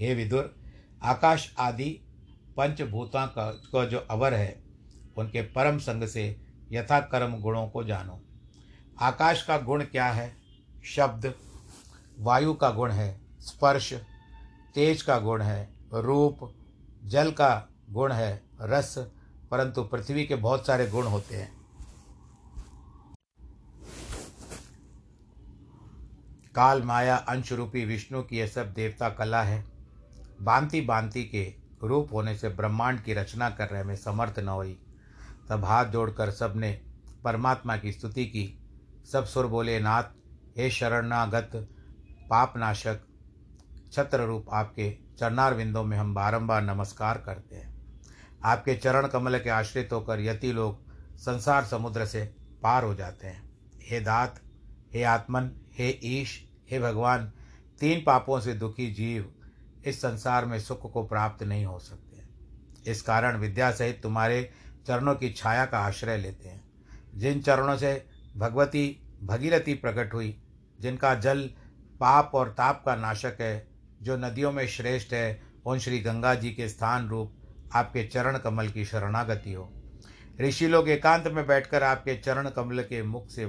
हे 0.01 0.15
विदुर, 0.15 0.57
आकाश 1.03 1.55
आदि 1.59 2.01
पंचभूता 2.57 3.27
का, 3.27 3.51
को 3.51 3.85
जो 3.85 4.07
अवर 4.11 4.35
है, 4.35 4.63
उनके 5.17 5.43
परम 5.43 5.79
संग 5.79 6.09
से 6.09 6.41
यथा 6.73 7.01
कर्म 7.01 7.41
गुणों 7.41 7.69
को 7.69 7.85
जानो। 7.85 8.21
आकाश 9.01 9.43
का 9.43 9.59
गुण 9.59 9.85
क्या 9.85 10.07
है? 10.07 10.37
शब्द। 10.85 11.35
वायु 12.19 12.55
का 12.55 12.71
गुण 12.71 12.91
है 12.91 13.21
स्पर्श। 13.41 13.95
तेज 14.75 15.03
का 15.03 15.19
गुण 15.19 15.43
है 15.43 15.75
रूप। 15.95 16.55
जल 17.05 17.31
का 17.31 17.69
गुण 17.91 18.13
है 18.13 18.43
रस। 18.61 18.99
परंतु 19.51 19.85
पृथ्वी 19.85 20.27
के 20.27 20.35
बहुत 20.35 20.67
सारे 20.67 20.87
गुण 20.87 21.07
होते 21.07 21.37
हैं। 21.37 21.57
काल 26.55 26.83
माया 26.83 27.17
अंश 27.17 27.53
रूपी 27.53 27.85
विष्णु 27.85 28.23
की 28.23 28.39
यह 28.39 28.47
सब 28.47 28.73
देवता 28.73 29.09
कला 29.09 29.43
है। 29.43 29.65
बांति 30.43 30.81
बांति 30.81 31.25
के 31.25 31.66
रूप 31.87 32.09
होने 32.13 32.37
से 32.37 32.49
ब्रह्मांड 32.49 33.01
की 33.01 33.15
रचना 33.15 33.51
करने 33.51 33.83
में 33.83 33.97
समर्थ 33.97 34.39
न 34.39 34.49
हुई। 34.49 34.79
तब 35.49 35.65
हाथ 35.65 35.85
जोड़कर 35.85 36.31
सबने 36.31 36.83
परमात्मा 37.25 37.77
की 37.77 37.93
स्तुति 37.93 38.27
की। 38.27 38.59
सब 39.13 39.25
सुर 39.25 39.47
बोले, 39.47 39.81
नाथ, 39.81 40.03
हे 40.57 40.71
शरणागत, 40.71 41.51
पापनाशक 42.31 43.01
छत्र 43.93 44.21
रूप 44.21 44.47
आपके 44.53 44.99
चरणार 45.19 45.55
विंदों 45.55 45.85
में 45.85 45.99
हम 45.99 46.15
बारंबार 46.15 46.63
नमस्कार 46.63 47.19
करते 47.19 47.57
हैं। 47.57 47.77
आपके 48.45 48.75
चरण 48.75 49.07
कमल 49.07 49.39
के 49.39 49.51
आश्रित 49.51 49.89
होकर 49.93 50.21
यति 50.21 50.53
लोग 50.53 50.87
संसार 51.17 51.65
समुद्र 51.65 52.07
से 52.07 52.35
पार 52.63 52.85
हो 52.85 52.95
जाते 52.95 53.27
हैं। 53.27 53.51
हे 53.83 54.01
दात, 54.01 54.41
हे 54.95 55.03
आत्मन, 55.03 55.51
हे 55.79 56.01
ईश, 56.05 56.51
हे 56.71 56.81
भगवान, 56.81 57.33
तीन 57.81 58.03
पापों 58.07 58.41
से 58.41 58.55
दुखी 58.55 58.91
जीव 58.91 59.33
इस 59.87 59.99
संसार 59.99 60.45
में 60.45 60.61
सुख 60.61 60.93
को 60.93 61.03
प्राप्त 61.03 61.43
नहीं 61.43 61.65
हो 61.65 61.79
सकते 61.79 62.07
इस 62.91 63.03
कारण 63.03 63.37
विद्या 63.37 63.71
सहित 63.71 64.03
तुम्हारे 64.03 64.51
चरणों 64.87 65.15
की 65.15 65.31
छाया 65.31 65.67
का 65.67 65.79
आश्रय 65.79 66.17
लेते 66.17 66.49
हैं। 66.49 66.65
जिन 67.15 67.41
चरणों 67.41 67.77
से 67.77 68.07
भगवती 68.37 69.03
भगीरथी 69.23 69.75
प्रकट 69.75 70.15
हुई, 70.15 70.43
जिनका 70.81 71.15
जल, 71.15 71.51
पाप 72.01 72.31
और 72.35 72.49
ताप 72.49 72.83
का 72.87 72.97
नाशक 72.97 73.37
है, 73.41 73.69
जो 74.03 74.17
नदियों 74.17 74.53
में 74.53 74.69
श्रेष्ठ 74.69 75.13
है, 75.13 75.43
उन 75.67 75.79
श्री 75.79 75.99
गंगा 75.99 76.35
जी 76.35 76.51
के 76.51 76.69
स्थान 76.69 77.09
रूप 77.09 77.37
आपके 77.75 78.05
चरण 78.05 78.39
कमल 78.39 78.69
की 78.69 78.85
शरणागति 78.85 79.53
हो। 79.53 79.73
ऋषि 80.41 80.67
लोग 80.67 80.89
एकांत 80.89 81.27
में 81.27 81.47
बैठकर 81.47 81.83
आपके 81.83 82.17
चरण 82.17 82.51
कमल 82.51 82.83
के 82.83 83.03
मुख 83.03 83.29
से 83.31 83.47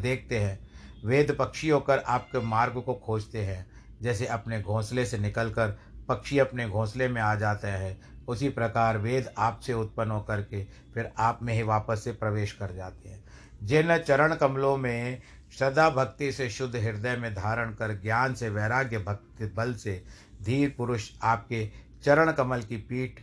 देखते 0.00 0.38
हैं। 0.38 0.68
वेद 1.04 1.36
पक्षी 1.38 1.68
होकर 1.68 1.98
आपके 1.98 2.38
मार्ग 2.38 2.82
को 2.82 2.94
खोजते 2.94 3.44
हैं। 3.44 3.71
जैसे 4.02 4.26
अपने 4.26 4.62
घोंसले 4.62 5.06
से 5.06 5.18
निकलकर 5.18 5.78
पक्षी 6.08 6.38
अपने 6.38 6.68
घोंसले 6.68 7.08
में 7.08 7.22
आ 7.22 7.34
जाते 7.34 7.68
हैं, 7.68 8.00
उसी 8.28 8.48
प्रकार 8.48 8.98
वेद 8.98 9.30
आपसे 9.38 9.72
उत्पन्न 9.72 10.10
होकर 10.10 10.40
के 10.40 10.64
फिर 10.64 11.12
आप 11.18 11.38
में 11.42 11.54
ही 11.54 11.62
वापस 11.62 12.04
से 12.04 12.12
प्रवेश 12.12 12.52
कर 12.52 12.74
जाते 12.74 13.08
हैं। 13.08 13.24
जिन 13.62 13.98
चरण 13.98 14.34
कमलों 14.34 14.76
में 14.76 15.22
श्रद्धा 15.58 15.90
भक्ति 15.90 16.32
से 16.32 16.50
शुद्ध 16.50 16.76
हृदय 16.76 17.16
में 17.16 17.34
धारण 17.34 17.74
कर 17.74 18.00
ज्ञान 18.02 18.34
से 18.34 18.48
वैराग्य 18.48 18.98
भक्ति 18.98 19.46
बल 19.46 19.74
से 19.74 20.04
धीर 20.42 20.74
पुरुष 20.78 21.10
आपके 21.22 21.70
चरण 22.04 22.32
कमल 22.32 22.62
की 22.62 22.76
पीठ 22.76 23.20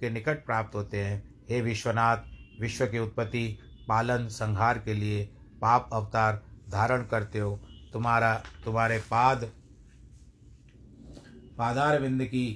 के 0.00 0.10
निकट 0.10 0.46
प्राप्त 0.46 0.74
होते 0.74 0.96
हैं। 0.96 1.34
हे 1.50 1.60
विश्वनाथ, 1.60 2.16
विश्व 2.60 2.86
की 2.86 2.98
उत्पत्ति, 2.98 3.58
पालन, 3.88 4.28
संहार 4.28 4.78
के 4.78 4.94
लिए 4.94 5.24
पाप 5.62 5.90
अवतार 5.92 6.42
धारण 6.70 7.02
करते 7.02 7.38
हो। 7.38 7.60
तुम्हारा, 7.92 8.42
तुम्हारे 8.64 8.98
पाद 8.98 9.50
पादार 11.58 12.00
विंद 12.00 12.24
की 12.24 12.46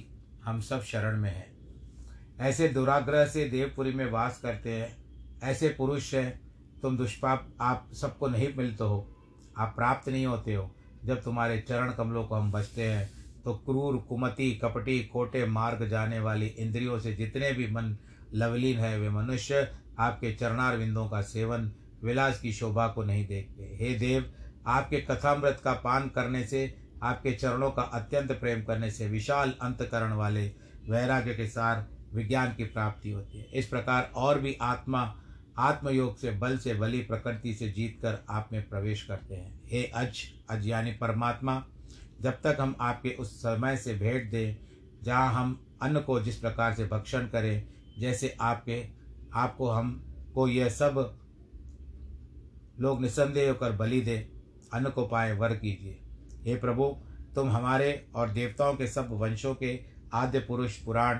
हम 0.43 0.61
सब 0.61 0.81
शरण 0.83 1.17
में 1.17 1.29
हैं। 1.29 1.55
ऐसे 2.39 2.67
दुराग्रह 2.67 3.25
से 3.25 3.45
देवपुरी 3.49 3.91
में 3.91 4.09
वास 4.11 4.39
करते 4.39 4.71
हैं, 4.71 4.95
ऐसे 5.43 5.69
पुरुष 5.69 6.13
हैं, 6.13 6.39
तुम 6.81 6.97
दुष्पाप, 6.97 7.47
आप 7.61 7.89
सबको 7.93 8.27
नहीं 8.27 8.47
मिलते 8.57 8.83
हो, 8.83 8.99
आप 9.57 9.73
प्राप्त 9.75 10.09
नहीं 10.09 10.25
होते 10.25 10.53
हो। 10.53 10.69
जब 11.05 11.21
तुम्हारे 11.23 11.59
चरण 11.59 11.91
कमलों 11.91 12.23
को 12.25 12.35
हम 12.35 12.51
बचते 12.51 12.83
हैं 12.83 13.09
तो 13.43 13.53
क्रूर, 13.55 13.97
कुमति, 13.99 14.51
कपटी, 14.63 15.03
खोटे 15.05 15.45
मार्ग 15.45 15.87
जाने 15.87 16.19
वाली 16.19 16.47
इंद्रियों 16.47 16.99
से 16.99 17.13
जितने 17.13 17.51
भी 17.51 17.67
मन 17.67 17.95
लवलीन 18.33 18.79
है, 18.79 18.99
वे 18.99 19.09
मनुष्य 19.09 19.67
आपके 19.99 20.33
चरणार 20.33 20.77
विंदों 20.77 21.07
का 21.09 21.21
सेवन, 21.21 21.71
विलास 22.03 22.39
की 22.39 22.51
शोभा 22.53 22.87
को 22.87 23.03
नहीं 23.03 23.25
देखते। 23.27 23.77
हे 23.81 23.93
देव, 23.95 24.33
आपके 24.67 24.99
कथामृत 25.01 25.61
का 25.63 25.73
पान 25.73 26.09
करने 26.09 26.43
से 26.43 26.86
आपके 27.03 27.31
चरणों 27.31 27.71
का 27.71 27.81
अत्यंत 27.81 28.31
प्रेम 28.31 28.63
करने 28.63 28.91
से 28.91 29.07
विशाल 29.07 29.53
अंतकरण 29.61 30.13
वाले 30.13 30.51
वैराग्य 30.89 31.33
के 31.33 31.47
सार 31.47 31.87
विज्ञान 32.13 32.53
की 32.53 32.63
प्राप्ति 32.63 33.11
होती 33.11 33.37
है। 33.37 33.45
इस 33.53 33.67
प्रकार 33.67 34.11
और 34.15 34.39
भी 34.39 34.57
आत्मा, 34.61 35.15
आत्मयोग 35.57 36.17
से, 36.17 36.31
बल 36.31 36.57
से, 36.57 36.73
बली 36.73 37.01
प्रकृति 37.01 37.53
से 37.53 37.69
जीत 37.69 37.99
कर 38.01 38.25
आप 38.29 38.49
में 38.51 38.69
प्रवेश 38.69 39.03
करते 39.03 39.35
हैं। 39.35 39.61
हे 39.65 39.83
अज 39.83 40.33
अज 40.49 40.67
यानी 40.67 40.91
परमात्मा, 40.91 41.65
जब 42.21 42.31
तक 42.31 42.57
हम 42.59 42.75
आपके 42.81 43.09
उस 43.09 43.37
समय 43.37 43.77
से 43.77 43.93
भेंट 43.93 44.31
दें, 44.31 44.55
जहाँ 45.03 45.33
हम 45.33 45.67
अन्न 45.81 45.99
को 45.99 46.19
जिस 46.19 46.35
प्रकार 46.35 46.73
से 46.73 46.85
भक्षण 46.85 47.19
करें, 47.19 47.67
जैसे 47.99 48.37
आपके, 48.41 48.87
आपको 49.33 49.69
हम, 49.69 50.03
को 50.33 50.47
यह 50.47 50.69
सब 50.69 51.17
लोग 52.79 53.01
निसंदेह 53.01 53.49
होकर 53.49 53.71
बलि 53.71 54.01
दें, 54.01 54.25
अन्न 54.73 54.89
को 54.89 55.07
पाए, 55.07 55.33
वर 55.33 55.55
कीजिए। 55.55 55.99
हे 56.47 56.55
प्रभु, 56.55 56.97
तुम 57.35 57.49
हमारे 57.49 58.07
और 58.15 58.29
देवताओं 58.29 58.75
के 58.75 58.87
सब 58.87 59.07
वंशों 59.11 59.55
के 59.55 59.79
आद्य 60.13 60.39
पुरुष 60.39 60.77
पुराण 60.77 61.19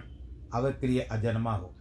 अवक्रिय 0.54 1.02
अजन्मा 1.02 1.56
हो। 1.56 1.76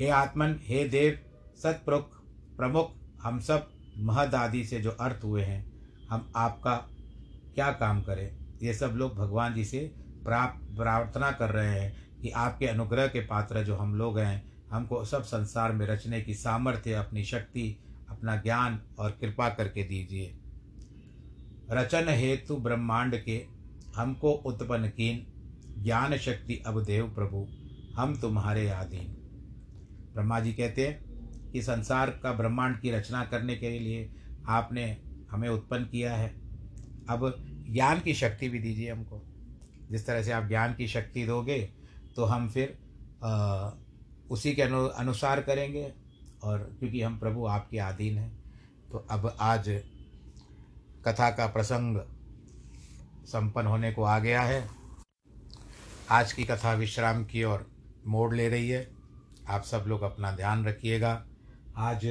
हे 0.00 0.08
आत्मन, 0.08 0.60
हे 0.62 0.88
देव 0.88 1.18
सतप्रमुख 1.62 2.22
प्रमुख, 2.56 2.90
हम 3.22 3.40
सब 3.40 3.70
महद 3.98 4.34
आदि 4.34 4.64
से 4.64 4.80
जो 4.80 4.90
अर्थ 4.90 5.24
हुए 5.24 5.42
हैं, 5.42 5.72
हम 6.10 6.32
आपका 6.36 6.76
क्या 7.54 7.72
काम 7.72 8.02
करें? 8.02 8.36
ये 8.62 8.74
सब 8.74 8.86
लोग 8.86 9.14
भगवान 9.14 9.54
जी 9.54 9.64
से 9.64 9.94
प्राप्त 10.24 10.76
प्रार्थना 10.76 11.30
कर 11.30 11.50
रहे 11.50 11.80
हैं 11.80 12.20
कि 12.22 12.30
आपके 12.30 12.66
अनुग्रह 12.66 13.06
के 13.06 13.20
पात्र 13.20 13.62
जो 13.62 13.76
हम 13.76 13.94
लोग 13.94 14.18
हैं, 14.18 14.52
हमको 14.70 15.04
सब 15.04 15.22
संसार 15.22 15.72
में 15.72 15.86
रचने 15.86 16.22
की 16.22 16.34
सामर्थ्य, 16.34 16.92
अपनी 16.92 17.24
शक्ति, 17.24 17.76
अपना 18.08 18.36
ज्ञान 18.36 18.80
और 18.98 19.10
कृपा 19.10 19.48
करके 19.48 19.82
दीजिए। 19.82 20.38
रचन 21.70 22.08
हेतु 22.08 22.56
ब्रह्मांड 22.56 23.24
के 23.24 23.46
हमको 23.96 24.30
उत्पन्न 24.32 24.88
कीन 24.88 25.26
ज्ञान 25.82 26.16
शक्ति 26.16 26.62
अब 26.66 26.84
देव 26.84 27.06
प्रभु 27.08 27.48
हम 27.94 28.20
तुम्हारे 28.20 28.68
आधीन। 28.70 29.06
ब्रह्मा 30.14 30.40
जी 30.40 30.52
कहते 30.52 30.88
हैं 30.88 31.04
कि 31.52 31.62
संसार 31.62 32.10
का 32.10 32.32
ब्रह्मांड 32.32 32.80
की 32.80 32.90
रचना 32.90 33.24
करने 33.24 33.56
के 33.56 33.78
लिए 33.78 34.14
आपने 34.48 34.96
हमें 35.30 35.48
उत्पन्न 35.48 35.84
किया 35.84 36.14
है। 36.14 36.34
अब 37.08 37.34
ज्ञान 37.70 38.00
की 38.00 38.14
शक्ति 38.14 38.48
भी 38.48 38.58
दीजिए 38.58 38.90
हमको। 38.90 39.22
जिस 39.90 40.06
तरह 40.06 40.22
से 40.22 40.32
आप 40.32 40.48
ज्ञान 40.48 40.74
की 40.74 40.86
शक्ति 40.86 41.24
दोगे 41.24 41.72
तो 42.16 42.24
हम 42.24 42.48
फिर 42.48 42.78
आ, 43.24 43.70
उसी 44.30 44.54
के 44.54 44.62
अनु 44.62 44.84
अनुसार 44.84 45.40
करेंगे 45.42 45.92
और 46.42 46.76
क्योंकि 46.78 47.02
हम 47.02 47.18
प्रभु 47.18 47.46
आपके 47.46 47.78
अधीन 47.78 48.18
हैं 48.18 48.44
तो 48.92 48.98
अब 48.98 49.36
आज 49.40 49.68
कथा 51.06 51.30
का 51.30 51.46
प्रसंग 51.46 51.96
संपन्न 53.26 53.66
होने 53.66 53.92
को 53.92 54.02
आ 54.02 54.18
गया 54.18 54.42
है। 54.42 54.68
आज 56.10 56.32
की 56.32 56.44
कथा 56.44 56.72
विश्राम 56.74 57.24
की 57.24 57.44
ओर 57.44 57.66
मोड़ 58.06 58.34
ले 58.34 58.48
रही 58.48 58.68
है। 58.68 58.88
आप 59.48 59.62
सब 59.62 59.84
लोग 59.88 60.02
अपना 60.02 60.30
ध्यान 60.32 60.64
रखिएगा। 60.64 61.12
आज 61.76 62.04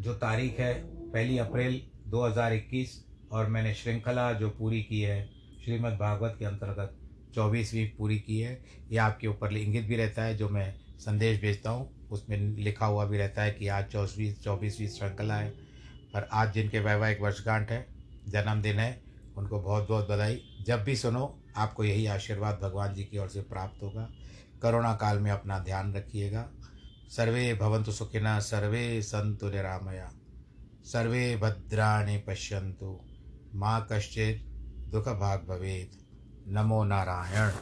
जो 0.00 0.14
तारीख 0.14 0.58
है, 0.60 0.72
पहली 1.10 1.38
अप्रैल 1.38 1.80
2021 2.06 3.04
और 3.32 3.48
मैंने 3.48 3.74
श्रृंखला 3.74 4.32
जो 4.32 4.50
पूरी 4.50 4.82
की 4.82 5.00
है, 5.00 5.28
श्रीमद् 5.64 5.98
भागवत 5.98 6.36
के 6.38 6.44
अंतर्गत 6.44 6.96
चौबीसवीं 7.34 7.88
पूरी 7.88 8.18
की 8.18 8.40
है। 8.40 8.60
यह 8.90 9.04
आपके 9.04 9.26
ऊपर 9.26 9.56
इंगित 9.56 9.84
भी 9.84 9.96
रहता 9.96 10.22
है, 10.22 10.36
जो 10.36 10.48
मैं 10.48 10.74
संदेश 10.98 11.40
भेजता 11.40 11.70
हूँ। 11.70 11.97
उसमें 12.10 12.36
लिखा 12.36 12.86
हुआ 12.86 13.04
भी 13.04 13.18
रहता 13.18 13.42
है 13.42 13.50
कि 13.50 13.68
आज 13.68 13.84
चौबीसवीं 13.84 14.34
चौबीसवीं 14.34 14.88
श्रृंखला 14.88 15.34
है। 15.34 15.50
पर 16.14 16.28
आज 16.32 16.54
जिनके 16.54 16.80
वैवाहिक 16.80 17.20
वर्षगांठ 17.20 17.70
है, 17.70 17.86
जन्मदिन 18.28 18.78
है, 18.78 19.02
उनको 19.36 19.60
बहुत 19.60 19.88
बहुत 19.88 20.08
बधाई। 20.08 20.42
जब 20.66 20.84
भी 20.84 20.96
सुनो, 20.96 21.42
आपको 21.56 21.84
यही 21.84 22.06
आशीर्वाद 22.06 22.60
भगवान 22.62 22.94
जी 22.94 23.04
की 23.04 23.18
ओर 23.18 23.28
से 23.28 23.40
प्राप्त 23.40 23.82
होगा। 23.82 24.10
करोना 24.62 24.94
काल 24.94 25.18
में 25.18 25.30
अपना 25.30 25.58
ध्यान 25.58 25.94
रखिएगा। 25.94 26.50
सर्वे 27.08 27.54
भवंतु 27.54 27.92
सुखिना, 27.92 28.40
सर्वे 28.40 29.02
संतु 29.02 29.48
निरामया। 29.48 30.12
सर्वे 30.84 31.36
भद्राणि 31.36 32.18
पश्यंतु 32.18 33.00
माँ 33.54 33.88
कश्चित 33.92 34.44
दुःखभाग् 34.92 35.48
भवेद 35.48 35.90
नमो 36.48 36.84
नारायण। 36.84 37.52